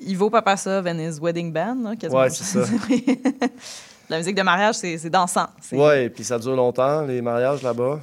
[0.00, 1.76] Ivo Papasov and his wedding band.
[1.84, 2.22] là, quasiment.
[2.22, 2.60] Ouais, c'est ça.
[4.10, 5.46] La musique de mariage, c'est dansant.
[5.72, 8.00] Ouais, puis ça dure longtemps, les mariages là-bas.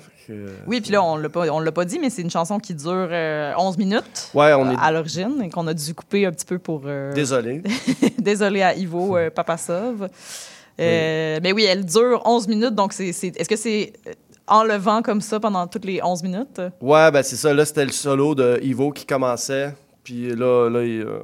[0.67, 2.73] Oui, puis là, on l'a pas, on l'a pas dit, mais c'est une chanson qui
[2.73, 6.31] dure euh, 11 minutes Ouais, on est- à l'origine et qu'on a dû couper un
[6.31, 6.81] petit peu pour...
[6.85, 7.61] euh, Désolé.
[8.19, 10.09] Désolé à Ivo euh, Papasov.
[10.79, 14.13] Euh, Mais oui, elle dure 11 minutes, donc c'est, c'est- est-ce que c'est euh,
[14.47, 16.61] enlevant comme ça pendant toutes les 11 minutes?
[16.81, 17.53] Ouais, ben c'est ça.
[17.53, 19.73] Là, c'était le solo de Ivo qui commençait.
[20.07, 21.19] Puis là, là il, euh,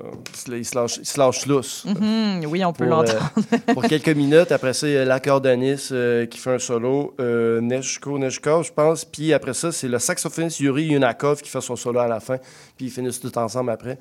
[0.50, 1.86] il se lâche, il se lâche lousse.
[1.86, 3.32] Mhm, oui, on peut euh, l'entendre.
[3.74, 4.52] pour quelques minutes.
[4.52, 8.74] Après ça, il y a l'accordéoniste euh, qui fait un solo, euh, Neshko Neshkov, je
[8.74, 9.06] pense.
[9.06, 12.40] Puis après ça, c'est le saxophoniste Yuri Yunakov qui fait son solo à la fin.
[12.76, 13.98] Puis ils finissent tout ensemble après.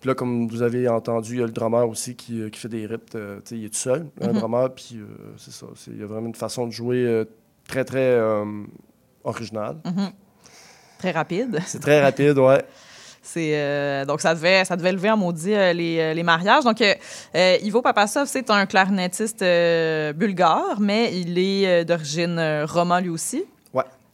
[0.00, 2.58] Puis là, comme vous avez entendu, il y a le drummer aussi qui, euh, qui
[2.58, 3.10] fait des rips.
[3.10, 4.38] tu sais, il est tout seul, un Mhm.
[4.40, 4.74] drummer.
[4.74, 4.98] Puis
[5.36, 5.66] c'est ça.
[5.76, 7.22] c'est- Il y a vraiment une façon de jouer
[7.68, 8.20] très, très
[9.22, 9.76] originale.
[9.84, 10.10] Mhm.
[10.98, 11.60] Très rapide.
[11.66, 12.64] C'est très rapide, ouais.
[13.36, 16.64] Euh, donc ça devait ça devait lever en maudit euh, les, euh, les mariages.
[16.64, 16.82] Donc
[17.34, 19.44] Ivo Papasov c'est un clarinettiste
[20.14, 23.44] bulgare, mais il est d'origine euh, roma lui aussi.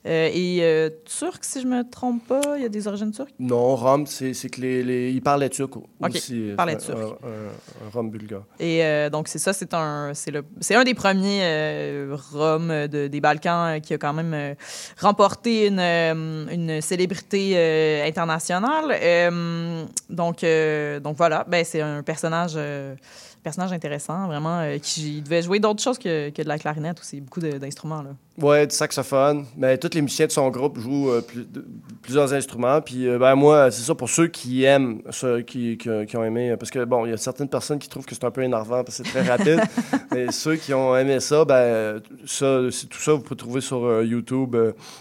[0.07, 3.35] Euh, et euh, turc si je me trompe pas, il y a des origines turques?
[3.39, 6.49] Non, Rome, c'est que les, les- ils parlaient turc Ok, aussi.
[6.49, 6.97] ils parlaient turc.
[6.99, 8.45] Un, un- un Rome bulgare.
[8.59, 13.09] Et euh, donc, c'est ça, c'est un, le, c'est un des premiers euh, Roms de-
[13.09, 14.55] des Balkans euh, qui a quand même euh,
[14.99, 18.97] remporté une, euh, une célébrité euh, internationale.
[19.03, 22.95] Euh, donc, euh, donc voilà, ben, c'est un personnage, euh,
[23.43, 27.21] personnage intéressant, vraiment, euh, qui devait jouer d'autres choses que, que de la clarinette aussi,
[27.21, 28.05] beaucoup d'instruments.
[28.39, 29.47] Ouais, du saxophone.
[29.57, 31.65] Mais tous les musiciens de son groupe jouent euh, plus- de-
[32.03, 32.81] plusieurs instruments.
[32.81, 36.25] Puis, euh, ben, moi, c'est ça pour ceux qui aiment, ceux qui, qui, qui ont
[36.25, 36.55] aimé.
[36.59, 38.85] Parce que, bon, il y a certaines personnes qui trouvent que c'est un peu énervant
[38.85, 39.61] parce que c'est très rapide.
[40.13, 42.61] mais ceux qui ont aimé ça, ben, ça,
[42.91, 44.57] tout ça, vous pouvez trouver sur YouTube.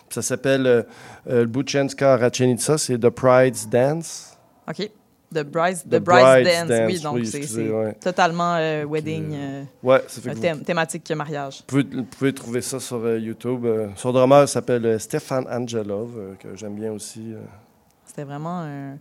[0.10, 0.86] ça s'appelle
[1.26, 4.38] le Buchenska Rachenica, c'est The Pride's Dance.
[4.70, 4.90] OK.
[5.34, 6.00] The Bride's, The The
[6.70, 7.94] Dance, oui, donc oui, c'est, ouais.
[7.94, 11.60] totalement euh, wedding, euh, Ouais, ça fait que vous- thème- thématique mariage.
[11.60, 13.66] Vous pouvez, vous pouvez trouver ça sur euh, YouTube.
[13.66, 17.34] Euh, son drummer s'appelle euh, Stéphane Angelov, euh, que j'aime bien aussi.
[17.34, 17.40] euh.
[18.06, 18.96] C'était vraiment, euh,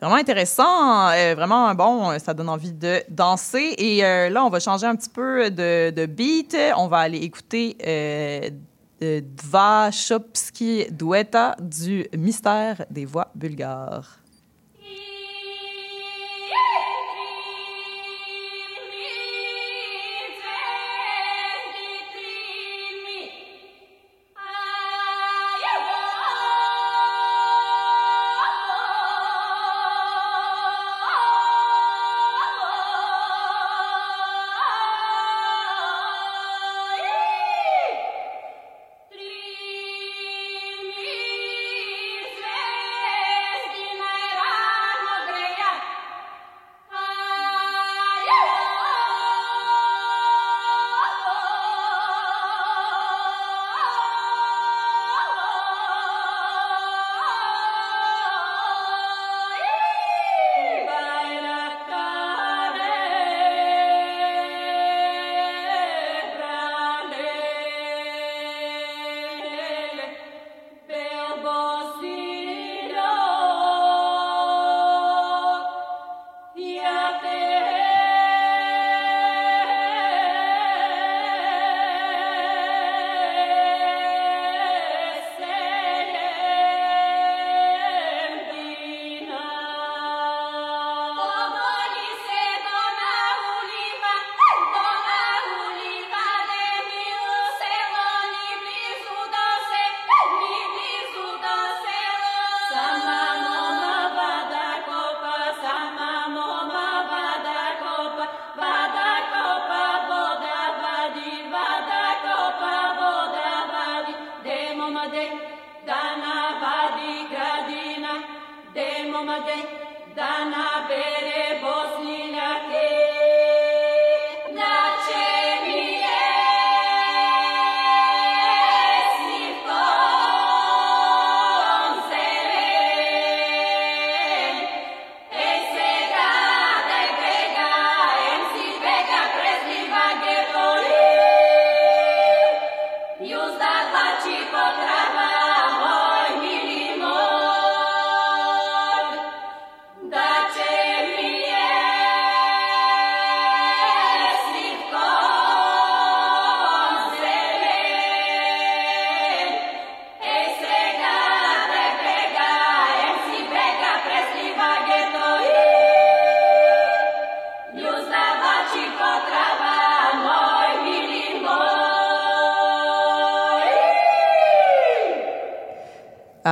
[0.00, 2.10] vraiment intéressant, euh, vraiment bon.
[2.10, 3.74] euh, Ça donne envie de danser.
[3.78, 6.56] Et euh, là, on va changer un petit peu de, de beat.
[6.76, 8.50] On va aller écouter euh,
[9.00, 14.18] Dva Shopski Dueta du mystère des voix bulgares.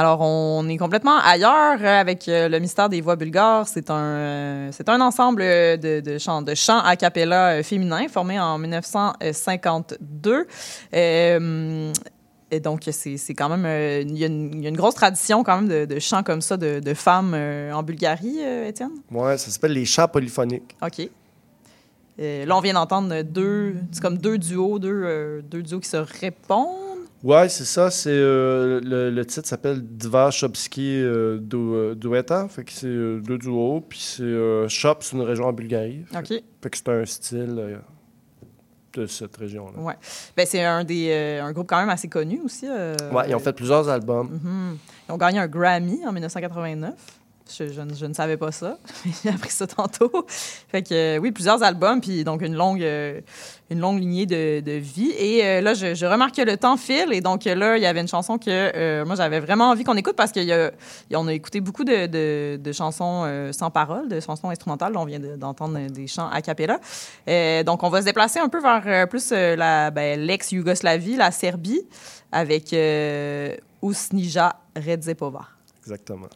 [0.01, 3.69] Alors, on est complètement ailleurs euh, avec euh, le mystère des voix bulgares.
[3.69, 8.41] C'est un, euh, c'est un ensemble de, de chants, de chants a cappella féminins formé
[8.41, 10.47] en 1952.
[10.95, 11.93] Euh,
[12.51, 13.67] et donc, c'est c'est quand même.
[13.67, 15.99] euh, Il y, a une- il y a une grosse tradition quand même de, de
[16.01, 18.93] chants comme ça de, de femmes euh, en Bulgarie, euh, Étienne?
[19.11, 20.77] Ouais, ça s'appelle les chants polyphoniques.
[20.83, 21.11] OK.
[22.19, 23.77] Là, on vient d'entendre deux.
[23.93, 26.80] C'est comme deux duos, deux, deux duos qui se répondent.
[27.23, 27.91] Ouais, c'est ça.
[27.91, 32.49] C'est euh, le, le titre s'appelle Dva Shopski euh, du- euh, Dueta.
[32.49, 33.83] Fait que c'est euh, deux duos.
[33.87, 36.05] Puis c'est euh, Shop, c'est une région en Bulgarie.
[36.11, 36.43] Fait, OK.
[36.63, 37.77] fait que c'est un style euh,
[38.95, 39.79] de cette région-là.
[39.83, 39.95] Ouais.
[40.37, 42.67] Ben, c'est un, des, euh, un groupe quand même assez connu aussi.
[42.69, 44.41] euh, Ouais, ils ont fait plusieurs albums.
[44.43, 44.79] Mhm.
[45.09, 46.95] Ils ont gagné un Grammy en 1989.
[47.59, 48.79] Je, ne- savais pas ça.
[49.23, 50.27] J'ai appris ça tantôt.
[50.29, 53.21] Fait que, euh, oui, plusieurs albums, puis donc une longue, euh,
[53.71, 55.11] une longue lignée de, vie.
[55.19, 57.13] Et euh, là, je, je remarque que le temps file.
[57.13, 60.17] Et donc là, il y avait une chanson que moi, j'avais vraiment envie qu'on écoute
[60.17, 64.97] parce qu'on a, écouté beaucoup de, chansons sans parole, de chansons instrumentales.
[64.97, 66.79] On vient de- d'entendre des chants a cappella.
[67.65, 71.83] Donc, on va se déplacer un peu vers plus la, ben, l'ex-Yougoslavie, la Serbie,
[72.33, 72.75] avec
[73.83, 75.47] Usnija Redzepova.
[75.81, 76.29] Exactement.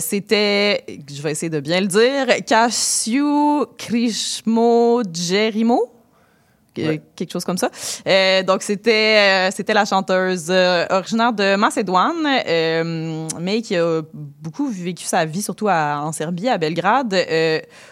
[0.00, 5.88] C'était, je vais essayer de bien le dire, Cassiu Krishmo Jerimo.
[6.78, 7.02] Ouais.
[7.14, 7.70] Quelque chose comme ça.
[8.06, 12.26] Euh, donc, c'était, euh, c'était la chanteuse euh, originaire de Macédoine,
[13.38, 17.14] mais qui a beaucoup vécu sa vie, surtout à- en Serbie, à Belgrade,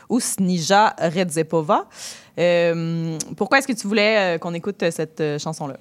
[0.09, 1.87] Usnija Redzepova.
[3.37, 5.77] Pourquoi est-ce que tu voulais qu'on écoute cette euh, chanson-là?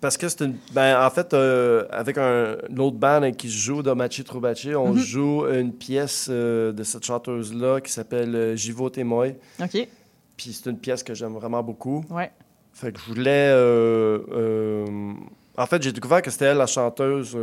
[0.00, 0.56] Parce que c'est une.
[0.72, 4.92] Ben, en fait, euh, avec un, une autre band avec qui joue, Domachi Troubachi, on
[4.92, 4.98] Mhm.
[4.98, 9.30] joue une pièce euh, de cette chanteuse-là qui s'appelle euh, Jivo Témoin.
[9.60, 9.88] OK.
[10.36, 12.04] Puis c'est une pièce que j'aime vraiment beaucoup.
[12.10, 12.30] Ouais.
[12.72, 13.50] Fait que je voulais.
[13.52, 15.12] euh,
[15.56, 17.36] en fait, j'ai découvert que c'était elle la chanteuse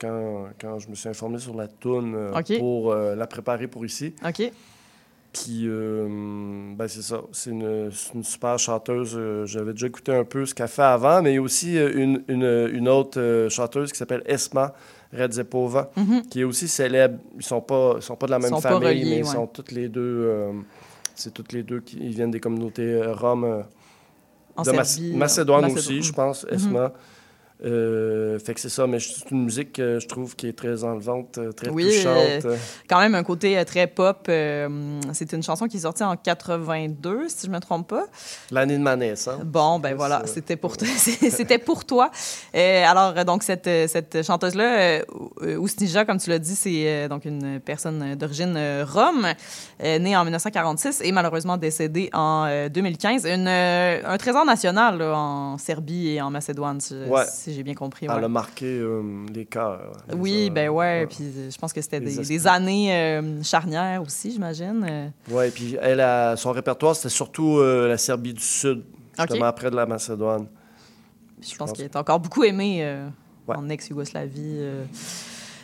[0.00, 2.58] quand, quand je me suis informé sur la OK.
[2.58, 4.14] pour la préparer pour ici.
[4.26, 4.50] OK.
[5.32, 6.06] Puis, euh,
[6.76, 7.22] ben c'est ça.
[7.32, 7.90] C'est une,
[8.22, 9.14] super chanteuse.
[9.16, 11.78] Euh, J'avais déjà écouté un peu ce qu'elle fait avant, mais il y a aussi
[11.78, 14.74] euh, une, une, une autre chanteuse qui s'appelle Esma
[15.16, 16.22] Redzepova, Mhm.
[16.28, 17.18] qui est aussi célèbre.
[17.36, 19.72] Ils sont pas, ils sont pas de la même famille, reliés, mais ils sont toutes
[19.72, 20.00] les deux.
[20.26, 20.52] euh,
[21.14, 23.44] c'est toutes les deux qui ils viennent des communautés roms.
[23.44, 23.62] euh,
[24.58, 25.72] de Serbie, Macédoine Macédoine.
[25.72, 26.54] aussi, je pense, Mhm.
[26.54, 26.92] Esma.
[27.64, 30.82] Euh, fait que c'est ça, mais c'est une musique que je trouve qui est très
[30.82, 32.44] enlevante, euh, très Oui, touchante.
[32.46, 32.56] euh,
[32.88, 34.26] quand même un côté très pop.
[34.28, 38.04] euh, c'est une chanson qui est sortie en 82, si je me trompe pas.
[38.50, 39.42] L'année de ma naissance.
[39.44, 42.10] Bon, ben voilà, c'était pour, toi- c'était pour toi.
[42.54, 45.02] Alors, donc, cette, cette chanteuse-là,
[45.58, 48.58] Oustija, comme tu l'as dit, c'est donc une personne d'origine
[48.88, 49.26] rome,
[49.82, 53.24] née en 1946 et malheureusement décédée en euh, 2015.
[53.26, 57.24] Une, un trésor national là, en Serbie et en Macédoine, si, Ouais.
[57.30, 58.06] si j'ai bien compris.
[58.06, 59.92] Elle a marqué euh, les cœurs.
[60.08, 64.02] les Oui, a- ben ouais, puis euh, je pense que c'était des, années euh, charnières
[64.02, 64.86] aussi, j'imagine.
[64.88, 65.08] euh.
[65.30, 68.82] Oui, puis elle, a- son répertoire, c'était surtout euh, la Serbie du Sud,
[69.18, 70.46] justement après de la Macédoine.
[71.40, 73.08] Je pense qu'il est encore beaucoup aimé euh,
[73.48, 74.58] en ex-Yougoslavie.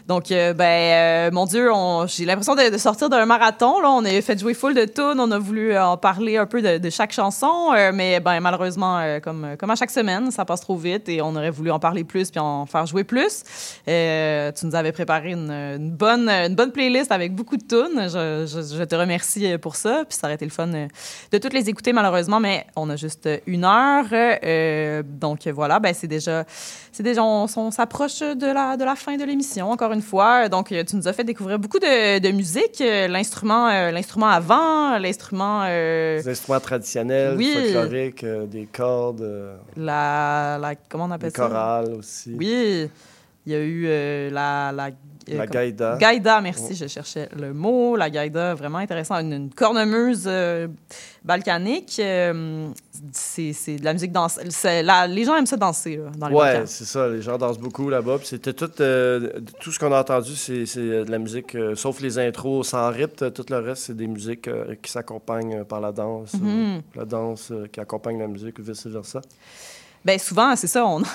[0.09, 1.69] Donc, euh, ben, euh, mon Dieu,
[2.07, 3.79] j'ai l'impression de, de sortir d'un marathon.
[3.81, 3.91] Là.
[3.91, 5.21] On a fait jouer full de tunes.
[5.21, 7.73] On a voulu euh, en parler un peu de, de chaque chanson.
[7.77, 11.21] euh, mais ben, malheureusement, euh, comme, comme à chaque semaine, ça passe trop vite et
[11.21, 13.43] on aurait voulu en parler plus puis en faire jouer plus.
[13.85, 18.09] Tu nous avais préparé une, une bonne, une bonne playlist avec beaucoup de tunes.
[18.09, 20.05] Je, je- je te remercie pour ça.
[20.09, 23.29] Puis ça aurait été le fun de toutes les écouter, malheureusement, mais on a juste
[23.47, 24.07] une heure.
[25.05, 26.45] Donc voilà, ben, c'est déjà,
[26.99, 30.49] c'est déjà, on, on s'approche de la, de la fin de l'émission, encore une fois.
[30.49, 34.27] Donc, euh, tu nous as fait découvrir beaucoup de, de musique, euh, l'instrument, euh, l'instrument
[34.27, 37.55] avant, l'instrument, euh, Des instruments traditionnels, Oui.
[37.55, 39.25] folkloriques, euh, des cordes,
[39.77, 41.47] la, la, comment on appelle des ça?
[41.47, 42.35] chorales aussi.
[42.37, 42.91] Oui,
[43.47, 44.73] il y a eu la...
[44.73, 44.91] La,
[45.37, 45.97] La comme- gaïda.
[45.99, 47.97] Gaïda, merci, je cherchais le mot.
[47.97, 49.17] La gaïda, vraiment intéressant.
[49.21, 50.69] Une, une cornemuse euh,
[51.25, 51.97] balkanique.
[52.01, 52.69] euh,
[53.13, 54.39] c'est de la musique danse.
[54.65, 57.09] la- les gens aiment ça danser là, dans les Ouais, c'est ça.
[57.09, 58.19] Les gens dansent beaucoup là-bas.
[58.25, 62.01] C'était tout, euh, tout ce qu'on a entendu, c'est euh, de la musique, euh, sauf
[62.01, 63.31] les intros sans rythme.
[63.31, 66.35] Tout le reste, c'est des musiques euh, qui s'accompagnent euh, par la danse.
[66.35, 66.83] euh, Mhm.
[66.97, 69.21] la danse euh, qui accompagne la musique, vice-versa.
[70.05, 70.87] Ben souvent, c'est ça.
[70.87, 71.03] On...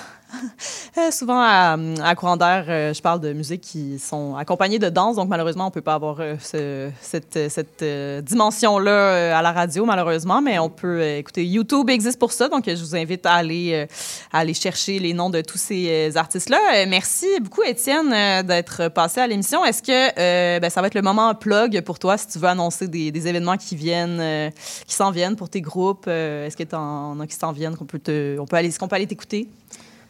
[0.96, 4.88] Euh, souvent, à, à Courant d'air, euh, je parle de musiques qui sont accompagnées de
[4.88, 5.16] danse.
[5.16, 7.84] Donc, malheureusement, on peut pas avoir euh, ce- cette, cette
[8.24, 10.40] dimension-là à la radio, malheureusement.
[10.40, 11.44] Mais on peut écouter.
[11.44, 12.48] YouTube existe pour ça.
[12.48, 13.86] Donc, je vous invite à aller,
[14.32, 16.86] à aller chercher les noms de tous ces artistes-là.
[16.86, 18.10] Merci beaucoup, Étienne,
[18.46, 19.64] d'être passé à l'émission.
[19.64, 22.86] Est-ce que ben, ça va être le moment plug pour toi si tu veux annoncer
[22.86, 26.06] des, événements qui qui s'en viennent pour tes groupes?
[26.06, 28.78] Est-ce que tu en as qui s'en viennent, qu'on peut, te, on peut aller, est-ce
[28.80, 29.48] qu'on peut aller t'écouter?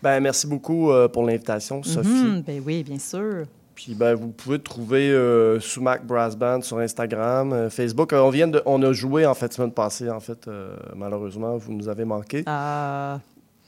[0.02, 2.08] Ben, merci beaucoup euh, pour l'invitation, Sophie.
[2.08, 3.44] Mhm, ben oui, bien sûr.
[3.74, 8.12] Puis ben, vous pouvez trouver euh, Sumac Brass Band sur Instagram, euh, Facebook.
[8.12, 10.08] Euh, on vient de, on a joué en fait semaine passée.
[10.08, 10.48] En fait,
[10.96, 12.42] malheureusement, vous nous avez manqué.
[12.46, 13.18] Ah.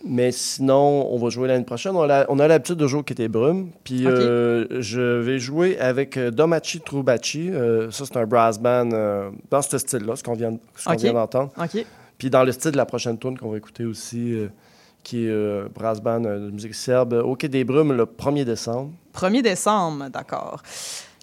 [0.05, 1.95] Mais sinon, on va jouer l'année prochaine.
[1.97, 3.71] On a, l'habitude de jouer au Quété Brume.
[3.83, 7.51] Puis euh, je vais jouer avec Domachi Troubachi.
[7.51, 10.57] Euh, ça, c'est un brass band euh, dans ce style-là, ce qu'on vient,
[10.99, 11.51] vient d'entendre.
[11.59, 11.85] OK.
[12.19, 14.37] Puis dans le style de la prochaine tune qu'on va écouter aussi,
[15.07, 18.07] qui est euh, brass band euh, de musique serbe, euh, au Quai des Brumes le
[18.07, 18.91] 1er décembre.
[19.15, 20.61] 1er décembre, d'accord.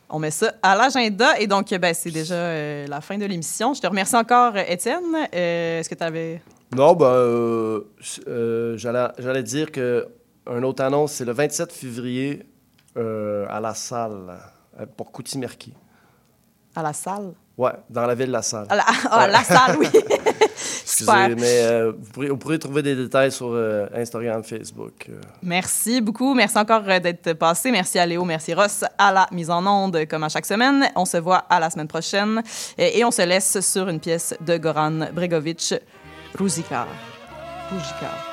[0.10, 3.74] On met ça à l'agenda et donc ben, c'est déjà euh, la fin de l'émission.
[3.74, 5.04] Je te remercie encore, euh, Étienne.
[5.36, 6.42] Euh, Est-ce que tu avais...
[6.74, 7.82] Non, ben, euh,
[8.30, 10.08] euh, j'allais dire que
[10.48, 12.46] un autre annonce, c'est le 27 février
[12.96, 14.34] euh, à la salle
[14.80, 15.74] euh, pour Coutimerki.
[16.74, 17.34] À la salle?
[17.58, 18.66] Ouais, dans la ville de la salle.
[18.70, 19.32] À la, ah, Ouais.
[19.32, 19.88] la salle, oui.
[20.94, 21.30] Excusez, Super.
[21.38, 25.08] mais euh, vous, pourrez, vous pourrez trouver des détails sur euh, Instagram, Facebook.
[25.10, 25.20] euh.
[25.42, 26.36] Merci beaucoup.
[26.36, 27.72] Merci encore euh, d'être passé.
[27.72, 30.88] Merci à Léo, merci Ross à la mise en onde comme à chaque semaine.
[30.96, 32.44] On se voit à la semaine prochaine
[32.78, 35.74] et, et on se laisse sur une pièce de Goran Bregovic,
[36.38, 36.86] Ruzika.
[37.72, 38.33] Ruzika.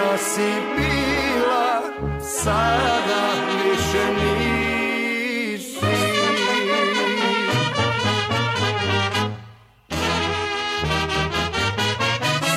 [0.00, 1.82] Naša si bila,
[2.20, 3.22] sada
[3.62, 5.76] više nisi.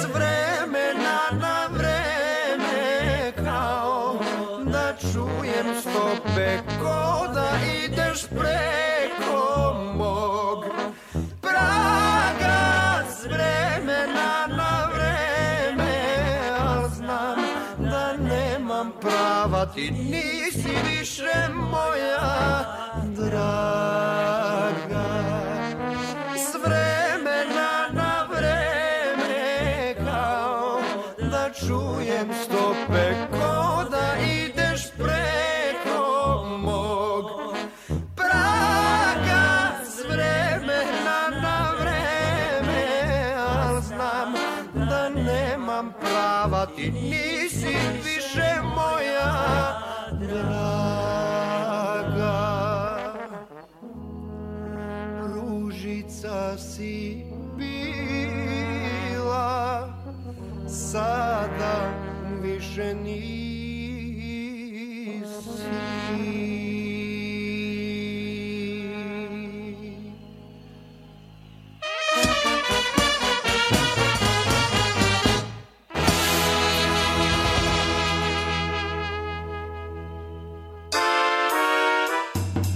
[0.01, 4.19] S vremena na vreme, kao
[4.63, 7.49] da čujem stope, ko da
[7.85, 8.72] ideš pre.
[19.73, 21.49] Prava ti nisi više
[60.67, 61.93] sada
[62.41, 63.53] više nisi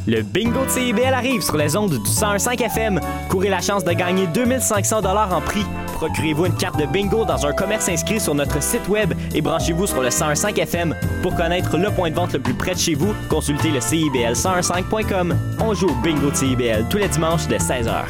[0.08, 3.00] Le bingo de CIBL arrive sur les ondes du 101.5 FM.
[3.30, 5.66] Courez la chance de gagner 2500 dollars en prix.
[5.94, 9.88] Procurez-vous une carte de bingo dans un commerce inscrit sur notre site web et branchez-vous
[9.88, 10.96] sur le 101.5 FM.
[11.22, 15.36] Pour connaître le point de vente le plus près de chez vous, consultez le CIBL1015.com.
[15.60, 18.06] On joue au bingo de CIBL tous les dimanches de 16h.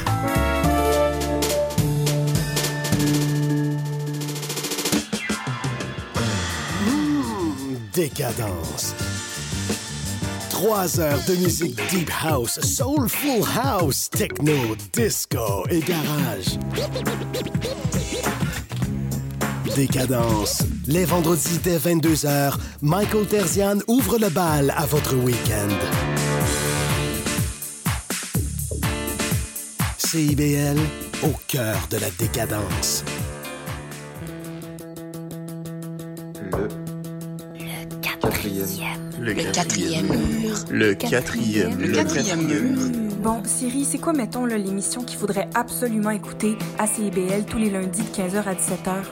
[7.93, 9.06] Décadence.
[10.57, 16.57] Trois heures de musique deep house, soulful house, techno, disco et garage.
[19.75, 20.63] Décadence.
[20.87, 25.69] Les vendredis dès 22h, Michael Terzian ouvre le bal à votre week-end.
[29.99, 30.79] CIBL,
[31.21, 33.03] au cœur de la décadence.
[39.27, 40.55] Le quatrième mur.
[40.71, 41.77] Le quatrième.
[41.81, 42.77] Le quatrième mur.
[43.21, 48.03] Bon, Siri, c'est quoi, mettons, l'émission qu'il faudrait absolument écouter à CIBL tous les lundis
[48.03, 49.03] de 15h à 17h?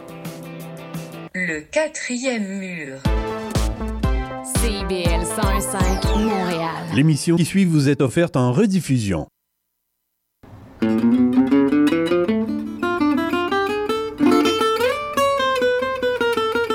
[1.34, 2.95] Le quatrième mur.
[4.55, 6.70] CIBL 101.5 Montréal.
[6.93, 9.28] L'émission qui suit vous est offerte en rediffusion.